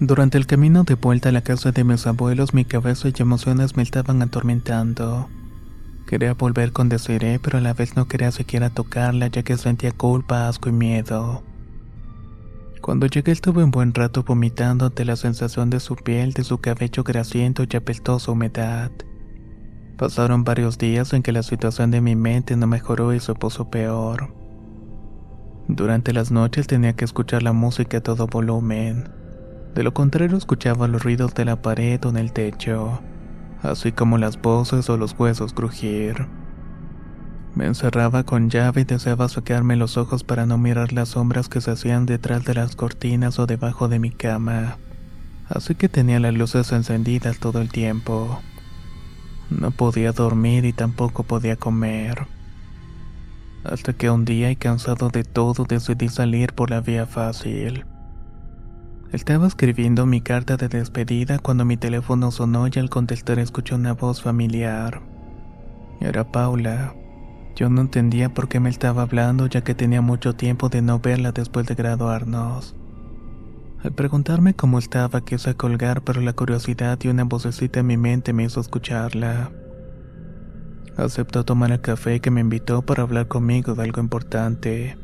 Durante 0.00 0.38
el 0.38 0.46
camino 0.46 0.82
de 0.82 0.96
vuelta 0.96 1.28
a 1.28 1.32
la 1.32 1.42
casa 1.42 1.70
de 1.70 1.84
mis 1.84 2.04
abuelos, 2.08 2.52
mi 2.52 2.64
cabeza 2.64 3.08
y 3.08 3.22
emociones 3.22 3.76
me 3.76 3.84
estaban 3.84 4.22
atormentando. 4.22 5.28
Quería 6.08 6.34
volver 6.34 6.72
con 6.72 6.88
Desiree, 6.88 7.38
pero 7.38 7.58
a 7.58 7.60
la 7.60 7.74
vez 7.74 7.94
no 7.94 8.08
quería 8.08 8.32
siquiera 8.32 8.70
tocarla, 8.70 9.28
ya 9.28 9.44
que 9.44 9.56
sentía 9.56 9.92
culpa, 9.92 10.48
asco 10.48 10.68
y 10.68 10.72
miedo. 10.72 11.44
Cuando 12.80 13.06
llegué 13.06 13.30
estuve 13.30 13.62
un 13.62 13.70
buen 13.70 13.94
rato 13.94 14.24
vomitando 14.24 14.86
ante 14.86 15.04
la 15.04 15.14
sensación 15.14 15.70
de 15.70 15.78
su 15.78 15.94
piel, 15.94 16.32
de 16.32 16.42
su 16.42 16.58
cabello 16.58 17.04
grasiento 17.04 17.62
y 17.62 17.76
apestosa 17.76 18.32
humedad. 18.32 18.90
Pasaron 19.96 20.42
varios 20.42 20.76
días 20.76 21.12
en 21.12 21.22
que 21.22 21.30
la 21.30 21.44
situación 21.44 21.92
de 21.92 22.00
mi 22.00 22.16
mente 22.16 22.56
no 22.56 22.66
mejoró 22.66 23.14
y 23.14 23.20
se 23.20 23.32
puso 23.34 23.70
peor. 23.70 24.34
Durante 25.68 26.12
las 26.12 26.32
noches 26.32 26.66
tenía 26.66 26.94
que 26.94 27.04
escuchar 27.04 27.44
la 27.44 27.52
música 27.52 27.98
a 27.98 28.02
todo 28.02 28.26
volumen. 28.26 29.23
De 29.74 29.82
lo 29.82 29.92
contrario 29.92 30.36
escuchaba 30.36 30.86
los 30.86 31.02
ruidos 31.02 31.34
de 31.34 31.44
la 31.44 31.60
pared 31.60 31.98
o 32.04 32.08
en 32.08 32.16
el 32.16 32.32
techo, 32.32 33.00
así 33.60 33.90
como 33.90 34.18
las 34.18 34.40
voces 34.40 34.88
o 34.88 34.96
los 34.96 35.18
huesos 35.18 35.52
crujir. 35.52 36.28
Me 37.56 37.66
encerraba 37.66 38.22
con 38.22 38.50
llave 38.50 38.82
y 38.82 38.84
deseaba 38.84 39.28
sacarme 39.28 39.74
los 39.74 39.96
ojos 39.96 40.22
para 40.22 40.46
no 40.46 40.58
mirar 40.58 40.92
las 40.92 41.10
sombras 41.10 41.48
que 41.48 41.60
se 41.60 41.72
hacían 41.72 42.06
detrás 42.06 42.44
de 42.44 42.54
las 42.54 42.76
cortinas 42.76 43.40
o 43.40 43.46
debajo 43.46 43.88
de 43.88 43.98
mi 43.98 44.10
cama, 44.10 44.78
así 45.48 45.74
que 45.74 45.88
tenía 45.88 46.20
las 46.20 46.34
luces 46.34 46.70
encendidas 46.70 47.38
todo 47.38 47.60
el 47.60 47.68
tiempo. 47.68 48.40
No 49.50 49.72
podía 49.72 50.12
dormir 50.12 50.64
y 50.64 50.72
tampoco 50.72 51.24
podía 51.24 51.56
comer. 51.56 52.26
Hasta 53.64 53.92
que 53.92 54.08
un 54.08 54.24
día 54.24 54.52
y 54.52 54.56
cansado 54.56 55.10
de 55.10 55.24
todo 55.24 55.64
decidí 55.64 56.08
salir 56.08 56.52
por 56.52 56.70
la 56.70 56.80
vía 56.80 57.06
fácil. 57.06 57.84
Estaba 59.14 59.46
escribiendo 59.46 60.06
mi 60.06 60.20
carta 60.20 60.56
de 60.56 60.66
despedida 60.66 61.38
cuando 61.38 61.64
mi 61.64 61.76
teléfono 61.76 62.32
sonó 62.32 62.66
y 62.66 62.80
al 62.80 62.90
contestar 62.90 63.38
escuché 63.38 63.76
una 63.76 63.92
voz 63.92 64.20
familiar. 64.20 65.02
Era 66.00 66.32
Paula. 66.32 66.96
Yo 67.54 67.70
no 67.70 67.82
entendía 67.82 68.34
por 68.34 68.48
qué 68.48 68.58
me 68.58 68.70
estaba 68.70 69.02
hablando 69.02 69.46
ya 69.46 69.62
que 69.62 69.76
tenía 69.76 70.00
mucho 70.00 70.32
tiempo 70.32 70.68
de 70.68 70.82
no 70.82 70.98
verla 70.98 71.30
después 71.30 71.64
de 71.68 71.76
graduarnos. 71.76 72.74
Al 73.84 73.92
preguntarme 73.92 74.54
cómo 74.54 74.80
estaba 74.80 75.24
quise 75.24 75.54
colgar 75.54 76.02
pero 76.02 76.20
la 76.20 76.32
curiosidad 76.32 76.98
y 77.04 77.06
una 77.06 77.22
vocecita 77.22 77.78
en 77.78 77.86
mi 77.86 77.96
mente 77.96 78.32
me 78.32 78.42
hizo 78.42 78.60
escucharla. 78.60 79.52
Aceptó 80.96 81.44
tomar 81.44 81.70
el 81.70 81.80
café 81.80 82.18
que 82.18 82.32
me 82.32 82.40
invitó 82.40 82.82
para 82.82 83.04
hablar 83.04 83.28
conmigo 83.28 83.76
de 83.76 83.82
algo 83.84 84.00
importante. 84.00 84.98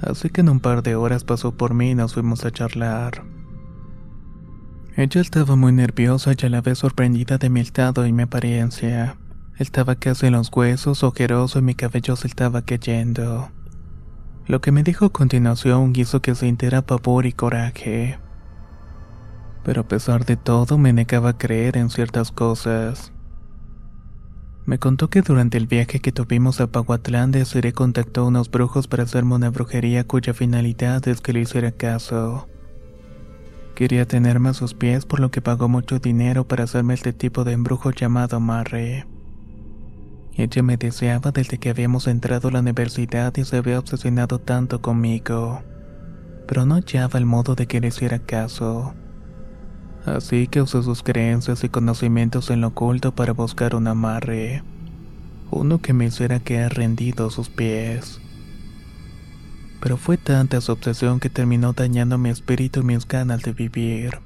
Así 0.00 0.30
que 0.30 0.40
en 0.40 0.48
un 0.48 0.60
par 0.60 0.82
de 0.82 0.96
horas 0.96 1.24
pasó 1.24 1.52
por 1.52 1.74
mí 1.74 1.90
y 1.90 1.94
nos 1.94 2.14
fuimos 2.14 2.46
a 2.46 2.50
charlar. 2.50 3.33
Ella 4.96 5.20
estaba 5.20 5.56
muy 5.56 5.72
nerviosa 5.72 6.34
y 6.40 6.46
a 6.46 6.48
la 6.48 6.60
vez 6.60 6.78
sorprendida 6.78 7.36
de 7.36 7.50
mi 7.50 7.58
estado 7.58 8.06
y 8.06 8.12
mi 8.12 8.22
apariencia. 8.22 9.16
Estaba 9.58 9.96
casi 9.96 10.26
en 10.26 10.34
los 10.34 10.52
huesos, 10.54 11.02
ojeroso 11.02 11.58
y 11.58 11.62
mi 11.62 11.74
cabello 11.74 12.14
se 12.14 12.28
estaba 12.28 12.62
cayendo. 12.62 13.50
Lo 14.46 14.60
que 14.60 14.70
me 14.70 14.84
dijo 14.84 15.06
a 15.06 15.12
continuación 15.12 15.92
hizo 15.96 16.22
que 16.22 16.36
sintiera 16.36 16.82
pavor 16.82 17.26
y 17.26 17.32
coraje. 17.32 18.20
Pero 19.64 19.80
a 19.80 19.88
pesar 19.88 20.26
de 20.26 20.36
todo 20.36 20.78
me 20.78 20.92
negaba 20.92 21.30
a 21.30 21.38
creer 21.38 21.76
en 21.76 21.90
ciertas 21.90 22.30
cosas. 22.30 23.10
Me 24.64 24.78
contó 24.78 25.10
que 25.10 25.22
durante 25.22 25.58
el 25.58 25.66
viaje 25.66 25.98
que 25.98 26.12
tuvimos 26.12 26.60
a 26.60 26.68
Paguatlán 26.68 27.32
Desiree 27.32 27.72
contactó 27.72 28.20
a 28.20 28.28
unos 28.28 28.48
brujos 28.48 28.86
para 28.86 29.02
hacerme 29.02 29.34
una 29.34 29.50
brujería 29.50 30.06
cuya 30.06 30.34
finalidad 30.34 31.08
es 31.08 31.20
que 31.20 31.32
le 31.32 31.40
hiciera 31.40 31.72
caso. 31.72 32.48
Quería 33.74 34.06
tenerme 34.06 34.50
a 34.50 34.54
sus 34.54 34.72
pies 34.72 35.04
por 35.04 35.18
lo 35.18 35.32
que 35.32 35.42
pagó 35.42 35.68
mucho 35.68 35.98
dinero 35.98 36.46
para 36.46 36.62
hacerme 36.62 36.94
este 36.94 37.12
tipo 37.12 37.42
de 37.42 37.52
embrujo 37.52 37.90
llamado 37.90 38.36
amarre. 38.36 39.04
Ella 40.36 40.62
me 40.62 40.76
deseaba 40.76 41.32
desde 41.32 41.58
que 41.58 41.70
habíamos 41.70 42.06
entrado 42.06 42.48
a 42.48 42.52
la 42.52 42.60
universidad 42.60 43.36
y 43.36 43.44
se 43.44 43.56
había 43.56 43.80
obsesionado 43.80 44.38
tanto 44.38 44.80
conmigo, 44.80 45.62
pero 46.46 46.64
no 46.66 46.76
hallaba 46.76 47.18
el 47.18 47.26
modo 47.26 47.56
de 47.56 47.66
que 47.66 47.80
le 47.80 47.88
hiciera 47.88 48.20
caso. 48.20 48.94
Así 50.06 50.46
que 50.46 50.62
usó 50.62 50.82
sus 50.84 51.02
creencias 51.02 51.64
y 51.64 51.68
conocimientos 51.68 52.50
en 52.50 52.60
lo 52.60 52.68
oculto 52.68 53.12
para 53.12 53.32
buscar 53.32 53.74
un 53.74 53.88
amarre, 53.88 54.62
uno 55.50 55.80
que 55.80 55.92
me 55.92 56.06
hiciera 56.06 56.38
quedar 56.38 56.74
rendido 56.74 57.26
a 57.26 57.30
sus 57.30 57.48
pies 57.48 58.20
pero 59.84 59.98
fue 59.98 60.16
tanta 60.16 60.62
su 60.62 60.72
obsesión 60.72 61.20
que 61.20 61.28
terminó 61.28 61.74
dañando 61.74 62.16
mi 62.16 62.30
espíritu 62.30 62.80
y 62.80 62.84
mis 62.84 63.06
ganas 63.06 63.42
de 63.42 63.52
vivir. 63.52 64.18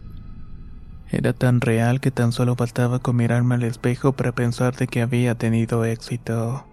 Era 1.11 1.33
tan 1.33 1.61
real 1.61 2.01
que 2.01 2.13
tan 2.13 2.31
solo 2.31 2.55
faltaba 2.55 3.01
con 3.01 3.17
mirarme 3.17 3.57
al 3.57 3.65
espejo 3.65 4.13
para 4.13 4.31
pensar 4.31 4.77
de 4.77 4.87
que 4.87 5.03
había 5.03 5.35
tenido 5.35 5.85
éxito. 5.85 6.65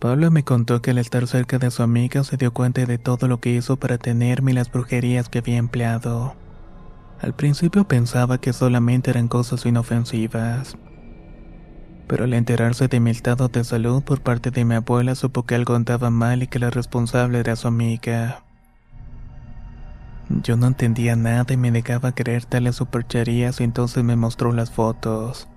Pablo 0.00 0.32
me 0.32 0.42
contó 0.42 0.82
que 0.82 0.90
al 0.90 0.98
estar 0.98 1.28
cerca 1.28 1.60
de 1.60 1.70
su 1.70 1.84
amiga 1.84 2.24
se 2.24 2.36
dio 2.36 2.52
cuenta 2.52 2.84
de 2.86 2.98
todo 2.98 3.28
lo 3.28 3.38
que 3.38 3.50
hizo 3.50 3.76
para 3.76 3.98
tenerme 3.98 4.50
y 4.50 4.54
las 4.54 4.72
brujerías 4.72 5.28
que 5.28 5.38
había 5.38 5.58
empleado. 5.58 6.34
Al 7.20 7.34
principio 7.34 7.84
pensaba 7.84 8.38
que 8.38 8.52
solamente 8.52 9.10
eran 9.10 9.28
cosas 9.28 9.64
inofensivas. 9.64 10.76
Pero 12.06 12.24
al 12.24 12.34
enterarse 12.34 12.88
de 12.88 13.00
mi 13.00 13.10
estado 13.10 13.48
de 13.48 13.64
salud 13.64 14.02
por 14.02 14.20
parte 14.20 14.50
de 14.50 14.64
mi 14.64 14.74
abuela 14.74 15.14
supo 15.14 15.44
que 15.44 15.54
algo 15.54 15.74
andaba 15.74 16.10
mal 16.10 16.42
y 16.42 16.46
que 16.46 16.58
la 16.58 16.70
responsable 16.70 17.38
era 17.38 17.56
su 17.56 17.68
amiga. 17.68 18.42
Yo 20.42 20.56
no 20.56 20.66
entendía 20.66 21.16
nada 21.16 21.52
y 21.52 21.56
me 21.56 21.70
negaba 21.70 22.10
a 22.10 22.14
creer 22.14 22.44
tales 22.44 22.76
supercherías 22.76 23.60
y 23.60 23.64
entonces 23.64 24.02
me 24.04 24.16
mostró 24.16 24.52
las 24.52 24.70
fotos. 24.70 25.48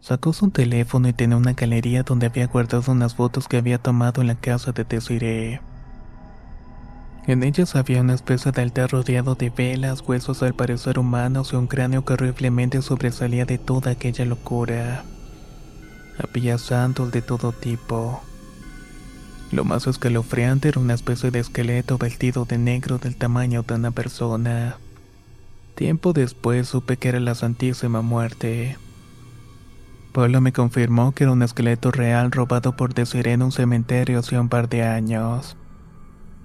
Sacó 0.00 0.32
su 0.32 0.50
teléfono 0.50 1.08
y 1.08 1.12
tenía 1.12 1.36
una 1.36 1.54
galería 1.54 2.02
donde 2.02 2.26
había 2.26 2.46
guardado 2.46 2.92
unas 2.92 3.14
fotos 3.14 3.48
que 3.48 3.56
había 3.56 3.78
tomado 3.78 4.20
en 4.20 4.26
la 4.26 4.34
casa 4.34 4.72
de 4.72 4.84
Desiree. 4.84 5.60
En 7.26 7.42
ellas 7.42 7.74
había 7.74 8.02
una 8.02 8.12
especie 8.14 8.52
de 8.52 8.60
altar 8.60 8.90
rodeado 8.90 9.34
de 9.34 9.48
velas, 9.48 10.02
huesos 10.06 10.42
al 10.42 10.54
parecer 10.54 10.98
humanos 10.98 11.52
y 11.52 11.56
un 11.56 11.66
cráneo 11.66 12.04
que 12.04 12.12
horriblemente 12.12 12.82
sobresalía 12.82 13.46
de 13.46 13.56
toda 13.56 13.92
aquella 13.92 14.26
locura. 14.26 15.04
Había 16.18 16.58
santos 16.58 17.10
de 17.10 17.22
todo 17.22 17.52
tipo. 17.52 18.22
Lo 19.50 19.64
más 19.64 19.86
escalofriante 19.86 20.68
era 20.68 20.80
una 20.80 20.94
especie 20.94 21.30
de 21.30 21.40
esqueleto 21.40 21.98
vestido 21.98 22.44
de 22.44 22.58
negro 22.58 22.98
del 22.98 23.16
tamaño 23.16 23.62
de 23.62 23.74
una 23.74 23.90
persona. 23.90 24.78
Tiempo 25.74 26.12
después 26.12 26.68
supe 26.68 26.96
que 26.96 27.08
era 27.08 27.20
la 27.20 27.34
Santísima 27.34 28.00
Muerte. 28.00 28.78
Pablo 30.12 30.40
me 30.40 30.52
confirmó 30.52 31.12
que 31.12 31.24
era 31.24 31.32
un 31.32 31.42
esqueleto 31.42 31.90
real 31.90 32.30
robado 32.30 32.76
por 32.76 32.94
Desiree 32.94 33.32
en 33.32 33.42
un 33.42 33.52
cementerio 33.52 34.20
hace 34.20 34.38
un 34.38 34.48
par 34.48 34.68
de 34.68 34.84
años. 34.84 35.56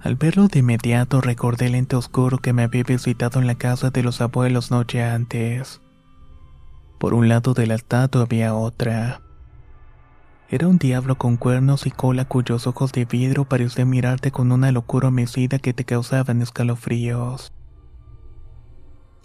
Al 0.02 0.16
verlo 0.16 0.48
de 0.48 0.60
inmediato 0.60 1.20
recordé 1.20 1.66
el 1.66 1.76
ente 1.76 1.94
oscuro 1.94 2.38
que 2.38 2.52
me 2.52 2.64
había 2.64 2.82
visitado 2.82 3.38
en 3.38 3.46
la 3.46 3.54
casa 3.54 3.90
de 3.90 4.02
los 4.02 4.20
abuelos 4.20 4.70
noche 4.72 5.04
antes. 5.04 5.80
Por 6.98 7.14
un 7.14 7.28
lado 7.28 7.54
de 7.54 7.66
la 7.66 7.76
estatua 7.76 8.22
había 8.22 8.54
otra. 8.54 9.20
Era 10.52 10.66
un 10.66 10.78
diablo 10.78 11.16
con 11.16 11.36
cuernos 11.36 11.86
y 11.86 11.92
cola 11.92 12.24
cuyos 12.24 12.66
ojos 12.66 12.90
de 12.90 13.04
vidrio 13.04 13.44
parecían 13.44 13.88
mirarte 13.88 14.32
con 14.32 14.50
una 14.50 14.72
locura 14.72 15.06
homicida 15.06 15.60
que 15.60 15.72
te 15.72 15.84
causaban 15.84 16.42
escalofríos. 16.42 17.52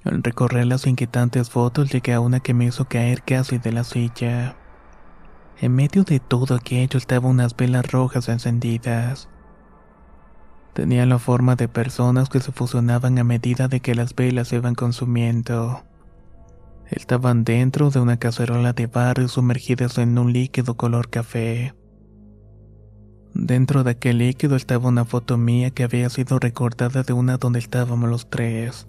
Al 0.03 0.21
recorrer 0.21 0.67
las 0.67 0.85
inquietantes 0.85 1.49
fotos 1.49 1.91
llegué 1.91 2.13
a 2.13 2.19
una 2.19 2.41
que 2.41 2.53
me 2.53 2.65
hizo 2.65 2.85
caer 2.85 3.23
casi 3.23 3.57
de 3.57 3.71
la 3.71 3.83
silla. 3.83 4.55
En 5.59 5.73
medio 5.73 6.03
de 6.03 6.19
todo 6.19 6.53
aquello 6.53 6.99
estaban 6.99 7.31
unas 7.31 7.57
velas 7.57 7.91
rojas 7.91 8.29
encendidas. 8.29 9.27
Tenían 10.73 11.09
la 11.09 11.17
forma 11.17 11.55
de 11.55 11.67
personas 11.67 12.29
que 12.29 12.39
se 12.39 12.51
fusionaban 12.51 13.17
a 13.17 13.23
medida 13.23 13.67
de 13.67 13.79
que 13.79 13.95
las 13.95 14.13
velas 14.13 14.49
se 14.49 14.57
iban 14.57 14.75
consumiendo. 14.75 15.81
Estaban 16.89 17.43
dentro 17.43 17.89
de 17.89 17.99
una 17.99 18.17
cacerola 18.17 18.73
de 18.73 18.87
barro 18.87 19.27
sumergidas 19.27 19.97
en 19.97 20.17
un 20.17 20.31
líquido 20.33 20.75
color 20.75 21.09
café. 21.09 21.73
Dentro 23.33 23.83
de 23.83 23.91
aquel 23.91 24.19
líquido 24.19 24.55
estaba 24.55 24.87
una 24.87 25.03
foto 25.03 25.37
mía 25.37 25.71
que 25.71 25.83
había 25.83 26.09
sido 26.09 26.39
recordada 26.39 27.03
de 27.03 27.13
una 27.13 27.37
donde 27.37 27.59
estábamos 27.59 28.09
los 28.09 28.29
tres. 28.29 28.87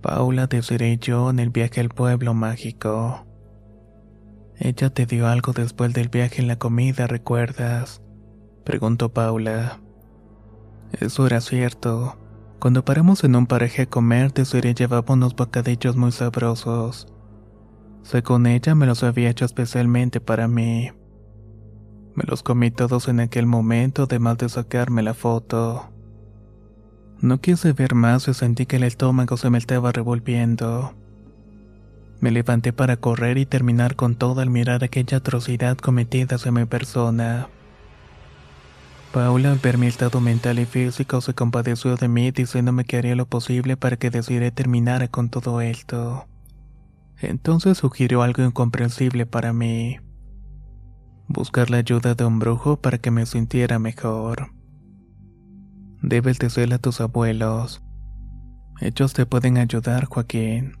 Paula, 0.00 0.46
Desiree 0.46 0.92
y 0.92 0.98
yo 0.98 1.28
en 1.28 1.40
el 1.40 1.50
viaje 1.50 1.80
al 1.80 1.90
pueblo 1.90 2.32
mágico. 2.32 3.26
Ella 4.58 4.90
te 4.90 5.06
dio 5.06 5.26
algo 5.26 5.52
después 5.52 5.92
del 5.92 6.08
viaje 6.08 6.40
en 6.40 6.46
la 6.46 6.56
comida, 6.56 7.06
¿recuerdas? 7.06 8.00
Preguntó 8.64 9.08
Paula. 9.10 9.80
Eso 10.92 11.26
era 11.26 11.40
cierto. 11.40 12.16
Cuando 12.60 12.84
paramos 12.84 13.24
en 13.24 13.36
un 13.36 13.46
paraje 13.46 13.82
a 13.82 13.86
comer, 13.86 14.34
Desiree 14.34 14.74
llevaba 14.74 15.14
unos 15.14 15.34
bocadillos 15.34 15.96
muy 15.96 16.12
sabrosos. 16.12 17.08
Según 18.02 18.46
ella, 18.46 18.74
me 18.74 18.84
los 18.84 19.02
había 19.02 19.30
hecho 19.30 19.46
especialmente 19.46 20.20
para 20.20 20.46
mí. 20.46 20.90
Me 22.14 22.24
los 22.26 22.42
comí 22.42 22.70
todos 22.70 23.08
en 23.08 23.20
aquel 23.20 23.46
momento, 23.46 24.02
además 24.02 24.36
de 24.36 24.50
sacarme 24.50 25.02
la 25.02 25.14
foto. 25.14 25.88
No 27.22 27.40
quise 27.40 27.72
ver 27.72 27.94
más 27.94 28.28
y 28.28 28.34
sentí 28.34 28.66
que 28.66 28.76
el 28.76 28.82
estómago 28.82 29.38
se 29.38 29.48
me 29.48 29.56
estaba 29.56 29.90
revolviendo. 29.90 30.92
Me 32.20 32.30
levanté 32.30 32.74
para 32.74 32.98
correr 32.98 33.38
y 33.38 33.46
terminar 33.46 33.96
con 33.96 34.16
todo 34.16 34.42
al 34.42 34.50
mirar 34.50 34.84
aquella 34.84 35.16
atrocidad 35.16 35.78
cometida 35.78 36.36
hacia 36.36 36.52
mi 36.52 36.66
persona. 36.66 37.48
Paula, 39.12 39.50
al 39.50 39.58
ver 39.58 39.76
mi 39.76 39.88
estado 39.88 40.20
mental 40.20 40.60
y 40.60 40.66
físico, 40.66 41.20
se 41.20 41.34
compadeció 41.34 41.96
de 41.96 42.06
mí 42.06 42.30
diciéndome 42.30 42.84
que 42.84 42.96
haría 42.96 43.16
lo 43.16 43.26
posible 43.26 43.76
para 43.76 43.96
que 43.96 44.08
Desiree 44.08 44.52
terminara 44.52 45.08
con 45.08 45.30
todo 45.30 45.60
esto. 45.60 46.28
Entonces 47.18 47.78
sugirió 47.78 48.22
algo 48.22 48.44
incomprensible 48.44 49.26
para 49.26 49.52
mí. 49.52 49.98
Buscar 51.26 51.70
la 51.70 51.78
ayuda 51.78 52.14
de 52.14 52.24
un 52.24 52.38
brujo 52.38 52.76
para 52.80 52.98
que 52.98 53.10
me 53.10 53.26
sintiera 53.26 53.80
mejor. 53.80 54.52
Debes 56.02 56.38
decirle 56.38 56.76
a 56.76 56.78
tus 56.78 57.00
abuelos. 57.00 57.82
Ellos 58.80 59.12
te 59.12 59.26
pueden 59.26 59.58
ayudar, 59.58 60.04
Joaquín. 60.04 60.76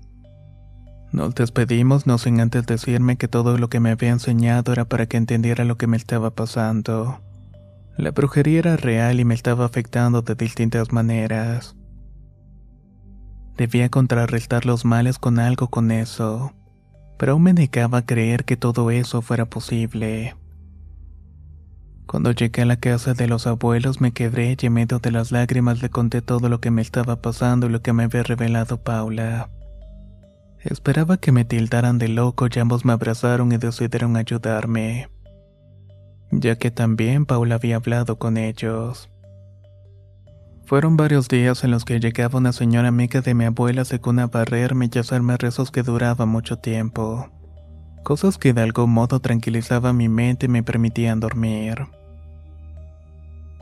Nos 1.12 1.34
despedimos 1.34 2.06
no 2.06 2.16
sin 2.16 2.40
antes 2.40 2.64
decirme 2.64 3.16
que 3.16 3.26
todo 3.26 3.58
lo 3.58 3.68
que 3.68 3.80
me 3.80 3.90
había 3.90 4.10
enseñado 4.10 4.72
era 4.72 4.84
para 4.84 5.06
que 5.06 5.16
entendiera 5.16 5.64
lo 5.64 5.76
que 5.76 5.88
me 5.88 5.96
estaba 5.96 6.30
pasando. 6.30 7.20
La 7.96 8.12
brujería 8.12 8.60
era 8.60 8.76
real 8.76 9.20
y 9.20 9.24
me 9.24 9.34
estaba 9.34 9.64
afectando 9.64 10.22
de 10.22 10.34
distintas 10.34 10.92
maneras. 10.92 11.76
Debía 13.56 13.90
contrarrestar 13.90 14.64
los 14.64 14.84
males 14.84 15.18
con 15.18 15.38
algo 15.38 15.68
con 15.68 15.90
eso, 15.90 16.52
pero 17.18 17.32
aún 17.32 17.42
me 17.42 17.52
negaba 17.52 17.98
a 17.98 18.06
creer 18.06 18.44
que 18.44 18.56
todo 18.56 18.90
eso 18.90 19.20
fuera 19.20 19.44
posible. 19.44 20.34
Cuando 22.06 22.32
llegué 22.32 22.62
a 22.62 22.66
la 22.66 22.78
casa 22.78 23.12
de 23.12 23.28
los 23.28 23.46
abuelos 23.46 24.00
me 24.00 24.12
quebré 24.12 24.56
y 24.58 24.66
en 24.66 24.72
medio 24.72 24.98
de 24.98 25.10
las 25.10 25.30
lágrimas 25.30 25.82
le 25.82 25.90
conté 25.90 26.22
todo 26.22 26.48
lo 26.48 26.60
que 26.60 26.70
me 26.70 26.82
estaba 26.82 27.20
pasando 27.20 27.66
y 27.66 27.70
lo 27.70 27.82
que 27.82 27.92
me 27.92 28.04
había 28.04 28.22
revelado 28.22 28.82
Paula. 28.82 29.50
Esperaba 30.60 31.18
que 31.18 31.32
me 31.32 31.44
tildaran 31.44 31.98
de 31.98 32.08
loco 32.08 32.48
y 32.52 32.58
ambos 32.58 32.84
me 32.84 32.92
abrazaron 32.92 33.52
y 33.52 33.58
decidieron 33.58 34.16
ayudarme 34.16 35.08
ya 36.32 36.56
que 36.56 36.70
también 36.70 37.26
Paula 37.26 37.56
había 37.56 37.76
hablado 37.76 38.18
con 38.18 38.36
ellos. 38.36 39.10
Fueron 40.66 40.96
varios 40.96 41.28
días 41.28 41.64
en 41.64 41.72
los 41.72 41.84
que 41.84 41.98
llegaba 41.98 42.38
una 42.38 42.52
señora 42.52 42.88
amiga 42.88 43.20
de 43.20 43.34
mi 43.34 43.44
abuela 43.44 43.84
según 43.84 44.20
a 44.20 44.28
barrerme 44.28 44.88
y 44.92 44.98
hacerme 44.98 45.36
rezos 45.36 45.72
que 45.72 45.82
duraban 45.82 46.28
mucho 46.28 46.58
tiempo. 46.58 47.28
Cosas 48.04 48.38
que 48.38 48.52
de 48.52 48.62
algún 48.62 48.90
modo 48.90 49.18
tranquilizaban 49.18 49.96
mi 49.96 50.08
mente 50.08 50.46
y 50.46 50.48
me 50.48 50.62
permitían 50.62 51.18
dormir. 51.18 51.86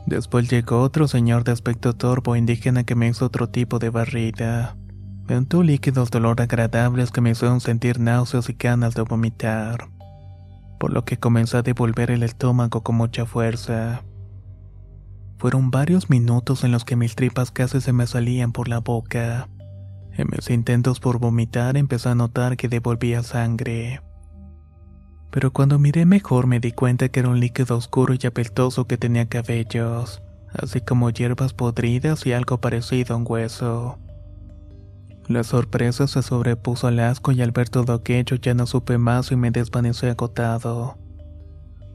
Después 0.05 0.49
llegó 0.49 0.81
otro 0.81 1.07
señor 1.07 1.43
de 1.43 1.51
aspecto 1.51 1.93
torvo 1.93 2.35
indígena 2.35 2.83
que 2.83 2.95
me 2.95 3.07
hizo 3.07 3.25
otro 3.25 3.49
tipo 3.49 3.79
de 3.79 3.89
barrida. 3.89 4.75
Me 5.27 5.37
untó 5.37 5.61
líquidos 5.61 6.11
dolor 6.11 6.41
agradables 6.41 7.11
que 7.11 7.21
me 7.21 7.31
hicieron 7.31 7.59
sentir 7.59 7.99
náuseas 7.99 8.49
y 8.49 8.53
ganas 8.53 8.93
de 8.93 9.01
vomitar 9.01 9.89
por 10.79 10.91
lo 10.91 11.05
que 11.05 11.17
comencé 11.17 11.57
a 11.57 11.61
devolver 11.61 12.09
el 12.09 12.23
estómago 12.23 12.81
con 12.81 12.95
mucha 12.95 13.25
fuerza. 13.25 14.03
Fueron 15.37 15.71
varios 15.71 16.09
minutos 16.09 16.63
en 16.63 16.71
los 16.71 16.85
que 16.85 16.95
mis 16.95 17.15
tripas 17.15 17.51
casi 17.51 17.81
se 17.81 17.93
me 17.93 18.07
salían 18.07 18.51
por 18.51 18.67
la 18.67 18.79
boca. 18.79 19.49
En 20.13 20.27
mis 20.31 20.49
intentos 20.49 20.99
por 20.99 21.19
vomitar 21.19 21.77
empecé 21.77 22.09
a 22.09 22.15
notar 22.15 22.57
que 22.57 22.67
devolvía 22.67 23.23
sangre. 23.23 24.01
Pero 25.31 25.51
cuando 25.51 25.77
miré 25.79 26.05
mejor 26.05 26.47
me 26.47 26.59
di 26.59 26.71
cuenta 26.71 27.09
que 27.09 27.19
era 27.19 27.29
un 27.29 27.39
líquido 27.39 27.77
oscuro 27.77 28.15
y 28.19 28.25
apeltoso 28.25 28.87
que 28.87 28.97
tenía 28.97 29.27
cabellos, 29.27 30.21
así 30.51 30.81
como 30.81 31.09
hierbas 31.09 31.53
podridas 31.53 32.25
y 32.25 32.33
algo 32.33 32.59
parecido 32.59 33.13
a 33.13 33.17
un 33.17 33.25
hueso. 33.27 33.99
La 35.29 35.43
sorpresa 35.43 36.07
se 36.07 36.23
sobrepuso 36.23 36.87
al 36.87 36.99
asco 36.99 37.31
y 37.31 37.43
al 37.43 37.51
ver 37.51 37.69
todo 37.69 37.93
aquello 37.93 38.35
ya 38.37 38.55
no 38.55 38.65
supe 38.65 38.97
más 38.97 39.31
y 39.31 39.35
me 39.35 39.51
desvanecí 39.51 40.07
agotado. 40.07 40.97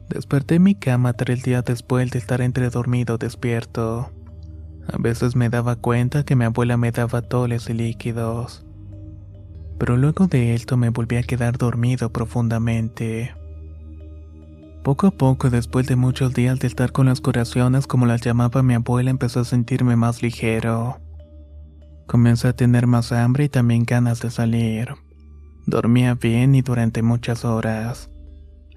Desperté 0.07 0.55
en 0.55 0.63
mi 0.63 0.75
cama 0.75 1.11
tres 1.11 1.43
días 1.43 1.65
después 1.65 2.09
de 2.11 2.19
estar 2.19 2.39
entre 2.39 2.69
dormido 2.69 3.17
despierto. 3.17 4.09
A 4.87 4.97
veces 4.97 5.35
me 5.35 5.49
daba 5.49 5.75
cuenta 5.75 6.23
que 6.23 6.37
mi 6.37 6.45
abuela 6.45 6.77
me 6.77 6.93
daba 6.93 7.23
toles 7.23 7.69
y 7.69 7.73
líquidos. 7.73 8.65
Pero 9.77 9.97
luego 9.97 10.27
de 10.27 10.53
esto 10.53 10.77
me 10.77 10.89
volví 10.89 11.17
a 11.17 11.23
quedar 11.23 11.57
dormido 11.57 12.13
profundamente. 12.13 13.35
Poco 14.81 15.07
a 15.07 15.11
poco, 15.11 15.49
después 15.49 15.87
de 15.87 15.97
muchos 15.97 16.33
días 16.33 16.59
de 16.59 16.67
estar 16.67 16.93
con 16.93 17.07
las 17.07 17.19
curaciones 17.19 17.85
como 17.85 18.05
las 18.05 18.21
llamaba 18.21 18.63
mi 18.63 18.75
abuela, 18.75 19.09
empecé 19.09 19.39
a 19.39 19.43
sentirme 19.43 19.97
más 19.97 20.21
ligero. 20.21 21.01
Comencé 22.07 22.49
a 22.49 22.53
tener 22.53 22.87
más 22.87 23.11
hambre 23.11 23.45
y 23.45 23.49
también 23.49 23.83
ganas 23.83 24.21
de 24.21 24.29
salir. 24.29 24.95
Dormía 25.65 26.13
bien 26.13 26.53
y 26.53 26.61
durante 26.61 27.01
muchas 27.01 27.43
horas. 27.45 28.09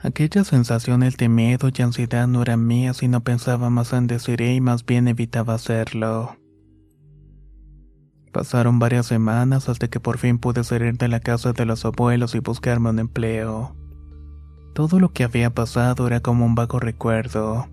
Aquellas 0.01 0.47
sensaciones 0.47 1.17
de 1.17 1.29
miedo 1.29 1.71
y 1.77 1.83
ansiedad 1.83 2.27
no 2.29 2.41
eran 2.43 2.67
mías 2.67 3.03
y 3.03 3.09
no 3.09 3.23
pensaba 3.23 3.69
más 3.69 3.93
en 3.93 4.07
decir 4.07 4.41
y 4.41 4.61
más 4.61 4.87
bien 4.87 5.09
evitaba 5.09 5.55
hacerlo. 5.55 6.37
Pasaron 8.33 8.79
varias 8.79 9.07
semanas 9.07 9.69
hasta 9.69 9.89
que 9.89 10.01
por 10.01 10.19
fin 10.19 10.39
pude 10.39 10.63
salir 10.63 10.97
de 10.97 11.09
la 11.09 11.21
casa 11.21 11.53
de 11.53 11.67
los 11.67 11.85
abuelos 11.85 12.35
y 12.35 12.39
buscarme 12.39 12.91
un 12.91 13.01
empleo. 13.01 13.75
Todo 14.75 15.01
lo 15.01 15.13
que 15.13 15.25
había 15.25 15.51
pasado 15.51 16.07
era 16.07 16.21
como 16.21 16.47
un 16.47 16.55
vago 16.55 16.79
recuerdo. 16.79 17.67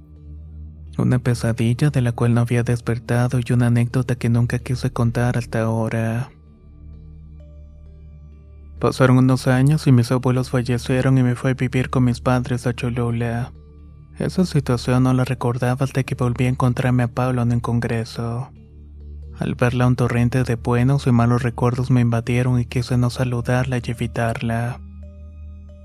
Una 0.98 1.20
pesadilla 1.20 1.90
de 1.90 2.02
la 2.02 2.14
cual 2.14 2.34
no 2.34 2.42
había 2.42 2.64
despertado 2.64 3.40
y 3.46 3.52
una 3.52 3.68
anécdota 3.68 4.16
que 4.16 4.30
nunca 4.30 4.60
quise 4.60 4.92
contar 4.92 5.38
hasta 5.38 5.62
ahora. 5.62 6.30
Pasaron 8.80 9.18
unos 9.18 9.48
años 9.48 9.88
y 9.88 9.92
mis 9.92 10.12
abuelos 10.12 10.50
fallecieron 10.50 11.18
y 11.18 11.24
me 11.24 11.36
fui 11.36 11.52
a 11.52 11.54
vivir 11.56 11.90
con 11.90 12.06
mis 12.06 12.22
padres 12.22 12.66
a 12.66 12.74
Cholula. 12.74 13.52
Esa 14.20 14.46
situación 14.46 15.04
no 15.04 15.14
la 15.14 15.26
recordaba 15.26 15.84
hasta 15.84 16.04
que 16.04 16.16
volví 16.16 16.46
a 16.46 16.50
encontrarme 16.50 17.04
a 17.04 17.08
Pablo 17.08 17.42
en 17.42 17.52
el 17.52 17.62
congreso. 17.62 18.50
Al 19.38 19.56
verla 19.56 19.88
un 19.88 19.98
torrente 19.98 20.44
de 20.44 20.56
buenos 20.56 21.08
y 21.08 21.12
malos 21.12 21.44
recuerdos 21.44 21.92
me 21.92 22.00
invadieron 22.00 22.60
y 22.60 22.66
quise 22.66 22.98
no 22.98 23.10
saludarla 23.10 23.78
y 23.78 23.92
evitarla. 23.92 24.80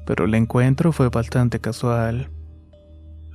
Pero 0.07 0.27
el 0.27 0.35
encuentro 0.35 0.92
fue 0.92 1.09
bastante 1.09 1.59
casual. 1.59 2.31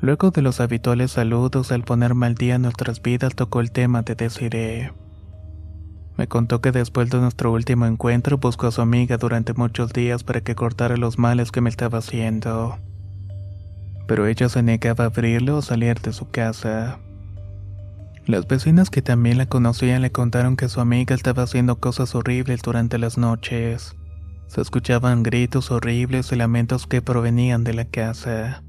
Luego 0.01 0.31
de 0.31 0.41
los 0.41 0.59
habituales 0.59 1.11
saludos, 1.11 1.71
al 1.71 1.83
ponerme 1.83 2.25
al 2.27 2.35
día 2.35 2.55
en 2.55 2.63
nuestras 2.63 3.01
vidas, 3.01 3.35
tocó 3.35 3.61
el 3.61 3.71
tema 3.71 4.01
de 4.01 4.15
Desiree. 4.15 4.91
Me 6.17 6.27
contó 6.27 6.61
que 6.61 6.71
después 6.71 7.09
de 7.09 7.19
nuestro 7.19 7.51
último 7.51 7.85
encuentro 7.85 8.37
buscó 8.37 8.67
a 8.67 8.71
su 8.71 8.81
amiga 8.81 9.17
durante 9.17 9.53
muchos 9.53 9.91
días 9.91 10.23
para 10.23 10.41
que 10.41 10.55
cortara 10.55 10.95
los 10.95 11.17
males 11.17 11.51
que 11.51 11.61
me 11.61 11.69
estaba 11.69 11.97
haciendo. 11.97 12.77
Pero 14.07 14.27
ella 14.27 14.47
se 14.47 14.63
negaba 14.63 15.05
a 15.05 15.07
abrirlo 15.07 15.57
o 15.57 15.61
salir 15.61 15.99
de 15.99 16.13
su 16.13 16.29
casa. 16.29 16.99
Las 18.27 18.47
vecinas 18.47 18.89
que 18.89 19.01
también 19.01 19.37
la 19.37 19.45
conocían 19.45 20.01
le 20.01 20.11
contaron 20.11 20.55
que 20.55 20.69
su 20.69 20.79
amiga 20.81 21.13
estaba 21.13 21.43
haciendo 21.43 21.79
cosas 21.79 22.15
horribles 22.15 22.61
durante 22.61 22.97
las 22.97 23.17
noches. 23.17 23.95
Se 24.47 24.61
escuchaban 24.61 25.21
gritos 25.21 25.69
horribles 25.69 26.31
y 26.31 26.35
lamentos 26.35 26.87
que 26.87 27.01
provenían 27.01 27.63
de 27.63 27.73
la 27.73 27.85
casa. 27.85 28.63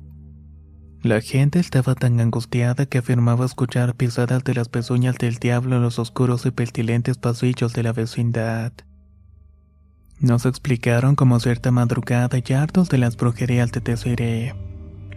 La 1.07 1.21
gente 1.21 1.61
estaba 1.61 1.95
tan 1.95 2.19
angustiada 2.19 2.85
que 2.87 2.99
afirmaba 2.99 3.47
escuchar 3.47 3.95
pisadas 3.95 4.43
de 4.43 4.55
las 4.55 4.69
pezuñas 4.69 5.15
del 5.17 5.37
diablo 5.37 5.77
en 5.77 5.83
los 5.83 6.01
oscuros 6.01 6.45
y 6.47 6.51
pestilentes 6.51 7.17
pasillos 7.17 7.73
de 7.75 7.85
la 7.85 7.93
vecindad. 7.93 8.73
Nos 10.19 10.47
explicaron 10.47 11.15
como 11.15 11.39
cierta 11.39 11.71
madrugada 11.71 12.39
y 12.45 12.53
hartos 12.55 12.89
de 12.89 12.99
las 12.99 13.17
brujerías 13.17 13.71
de 13.71 13.81
Desiree 13.81 14.55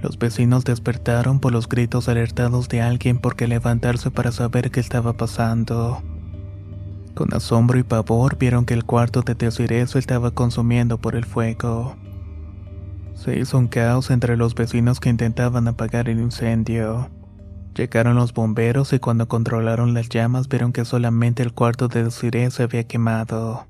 los 0.04 0.20
vecinos 0.20 0.64
despertaron 0.64 1.40
por 1.40 1.52
los 1.52 1.68
gritos 1.68 2.08
alertados 2.08 2.70
de 2.70 2.82
alguien 2.82 3.18
por 3.18 3.36
qué 3.36 3.48
levantarse 3.48 4.12
para 4.12 4.32
saber 4.32 4.70
qué 4.70 4.80
estaba 4.80 5.14
pasando. 5.14 6.04
Con 7.16 7.34
asombro 7.34 7.80
y 7.80 7.84
pavor 7.84 8.38
vieron 8.38 8.66
que 8.66 8.76
el 8.76 8.86
cuarto 8.86 9.24
de 9.24 9.34
Desiree 9.34 9.88
se 9.88 9.98
estaba 9.98 10.32
consumiendo 10.32 11.00
por 11.00 11.16
el 11.16 11.26
fuego. 11.26 11.98
Se 13.20 13.38
hizo 13.38 13.58
un 13.58 13.68
caos 13.68 14.12
entre 14.12 14.38
los 14.38 14.56
vecinos 14.56 15.02
que 15.02 15.10
intentaban 15.10 15.68
apagar 15.68 16.08
el 16.08 16.22
incendio. 16.22 17.10
Llegaron 17.76 18.16
los 18.16 18.34
bomberos 18.34 18.94
y 18.94 19.00
cuando 19.00 19.28
controlaron 19.28 19.94
las 19.94 20.08
llamas 20.08 20.48
vieron 20.48 20.72
que 20.72 20.86
solamente 20.86 21.44
el 21.44 21.52
cuarto 21.52 21.90
de 21.90 22.06
Desiree 22.06 22.50
se 22.50 22.64
había 22.64 22.88
quemado. 22.88 23.68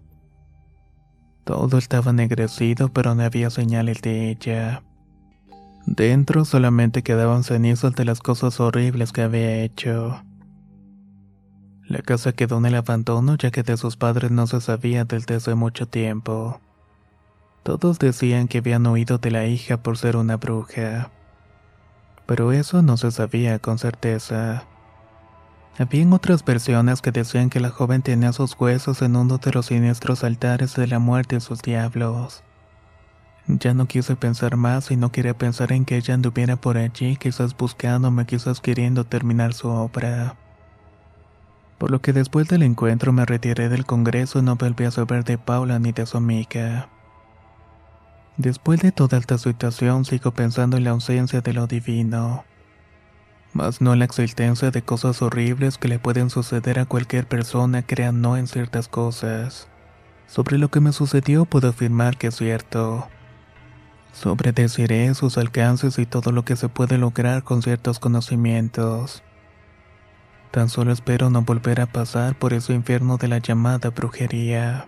Todo 1.45 1.79
estaba 1.79 2.11
ennegrecido 2.11 2.89
pero 2.89 3.15
no 3.15 3.23
había 3.23 3.49
señales 3.49 4.03
de 4.03 4.29
ella. 4.29 4.83
Dentro 5.87 6.45
solamente 6.45 7.01
quedaban 7.01 7.43
cenizas 7.43 7.95
de 7.95 8.05
las 8.05 8.19
cosas 8.19 8.59
horribles 8.59 9.11
que 9.11 9.23
había 9.23 9.63
hecho. 9.63 10.23
La 11.87 12.03
casa 12.03 12.33
quedó 12.33 12.59
en 12.59 12.67
el 12.67 12.75
abandono 12.75 13.35
ya 13.35 13.49
que 13.49 13.63
de 13.63 13.77
sus 13.77 13.97
padres 13.97 14.29
no 14.29 14.45
se 14.45 14.61
sabía 14.61 15.05
desde 15.05 15.35
hace 15.35 15.55
mucho 15.55 15.87
tiempo. 15.87 16.61
Todos 17.69 17.99
decían 17.99 18.47
que 18.47 18.57
habían 18.57 18.87
oído 18.87 19.19
de 19.19 19.29
la 19.29 19.45
hija 19.45 19.77
por 19.77 19.95
ser 19.95 20.17
una 20.17 20.37
bruja. 20.37 21.11
Pero 22.25 22.51
eso 22.51 22.81
no 22.81 22.97
se 22.97 23.11
sabía 23.11 23.59
con 23.59 23.77
certeza. 23.77 24.63
Habían 25.77 26.11
otras 26.11 26.43
versiones 26.43 27.03
que 27.03 27.11
decían 27.11 27.51
que 27.51 27.59
la 27.59 27.69
joven 27.69 28.01
tenía 28.01 28.33
sus 28.33 28.59
huesos 28.59 29.03
en 29.03 29.15
uno 29.15 29.37
de 29.37 29.51
los 29.51 29.67
siniestros 29.67 30.23
altares 30.23 30.73
de 30.73 30.87
la 30.87 30.97
muerte 30.97 31.35
de 31.35 31.41
sus 31.41 31.61
diablos. 31.61 32.41
Ya 33.45 33.75
no 33.75 33.85
quise 33.85 34.15
pensar 34.15 34.55
más 34.55 34.89
y 34.89 34.97
no 34.97 35.11
quería 35.11 35.37
pensar 35.37 35.71
en 35.71 35.85
que 35.85 35.97
ella 35.97 36.15
anduviera 36.15 36.55
por 36.55 36.75
allí, 36.75 37.17
quizás 37.17 37.55
buscándome, 37.55 38.25
quizás 38.25 38.61
queriendo 38.61 39.03
terminar 39.03 39.53
su 39.53 39.67
obra. 39.67 40.37
Por 41.77 41.91
lo 41.91 42.01
que 42.01 42.13
después 42.13 42.47
del 42.47 42.63
encuentro 42.63 43.13
me 43.13 43.25
retiré 43.25 43.69
del 43.69 43.85
Congreso 43.85 44.39
y 44.39 44.41
no 44.41 44.55
volví 44.55 44.85
a 44.85 44.91
saber 44.91 45.23
de 45.23 45.37
Paula 45.37 45.77
ni 45.77 45.91
de 45.91 46.07
su 46.07 46.17
amiga. 46.17 46.89
Después 48.39 48.79
de 48.79 48.93
toda 48.93 49.17
esta 49.17 49.37
situación 49.37 50.05
sigo 50.05 50.31
pensando 50.31 50.77
en 50.77 50.85
la 50.85 50.91
ausencia 50.91 51.41
de 51.41 51.51
lo 51.51 51.67
divino, 51.67 52.45
mas 53.51 53.81
no 53.81 53.91
en 53.91 53.99
la 53.99 54.05
existencia 54.05 54.71
de 54.71 54.81
cosas 54.81 55.21
horribles 55.21 55.77
que 55.77 55.89
le 55.89 55.99
pueden 55.99 56.29
suceder 56.29 56.79
a 56.79 56.85
cualquier 56.85 57.27
persona 57.27 57.81
crean 57.81 58.21
no 58.21 58.37
en 58.37 58.47
ciertas 58.47 58.87
cosas. 58.87 59.67
Sobre 60.25 60.57
lo 60.57 60.71
que 60.71 60.79
me 60.79 60.93
sucedió 60.93 61.43
puedo 61.43 61.67
afirmar 61.67 62.15
que 62.17 62.27
es 62.27 62.37
cierto. 62.37 63.09
Sobre 64.13 64.53
Desiree, 64.53 65.13
sus 65.15 65.37
alcances 65.37 65.99
y 65.99 66.05
todo 66.05 66.31
lo 66.31 66.45
que 66.45 66.55
se 66.55 66.69
puede 66.69 66.97
lograr 66.97 67.43
con 67.43 67.61
ciertos 67.61 67.99
conocimientos. 67.99 69.21
Tan 70.51 70.69
solo 70.69 70.93
espero 70.93 71.29
no 71.29 71.41
volver 71.41 71.81
a 71.81 71.87
pasar 71.87 72.39
por 72.39 72.53
ese 72.53 72.73
infierno 72.73 73.17
de 73.17 73.27
la 73.27 73.39
llamada 73.39 73.89
brujería. 73.89 74.87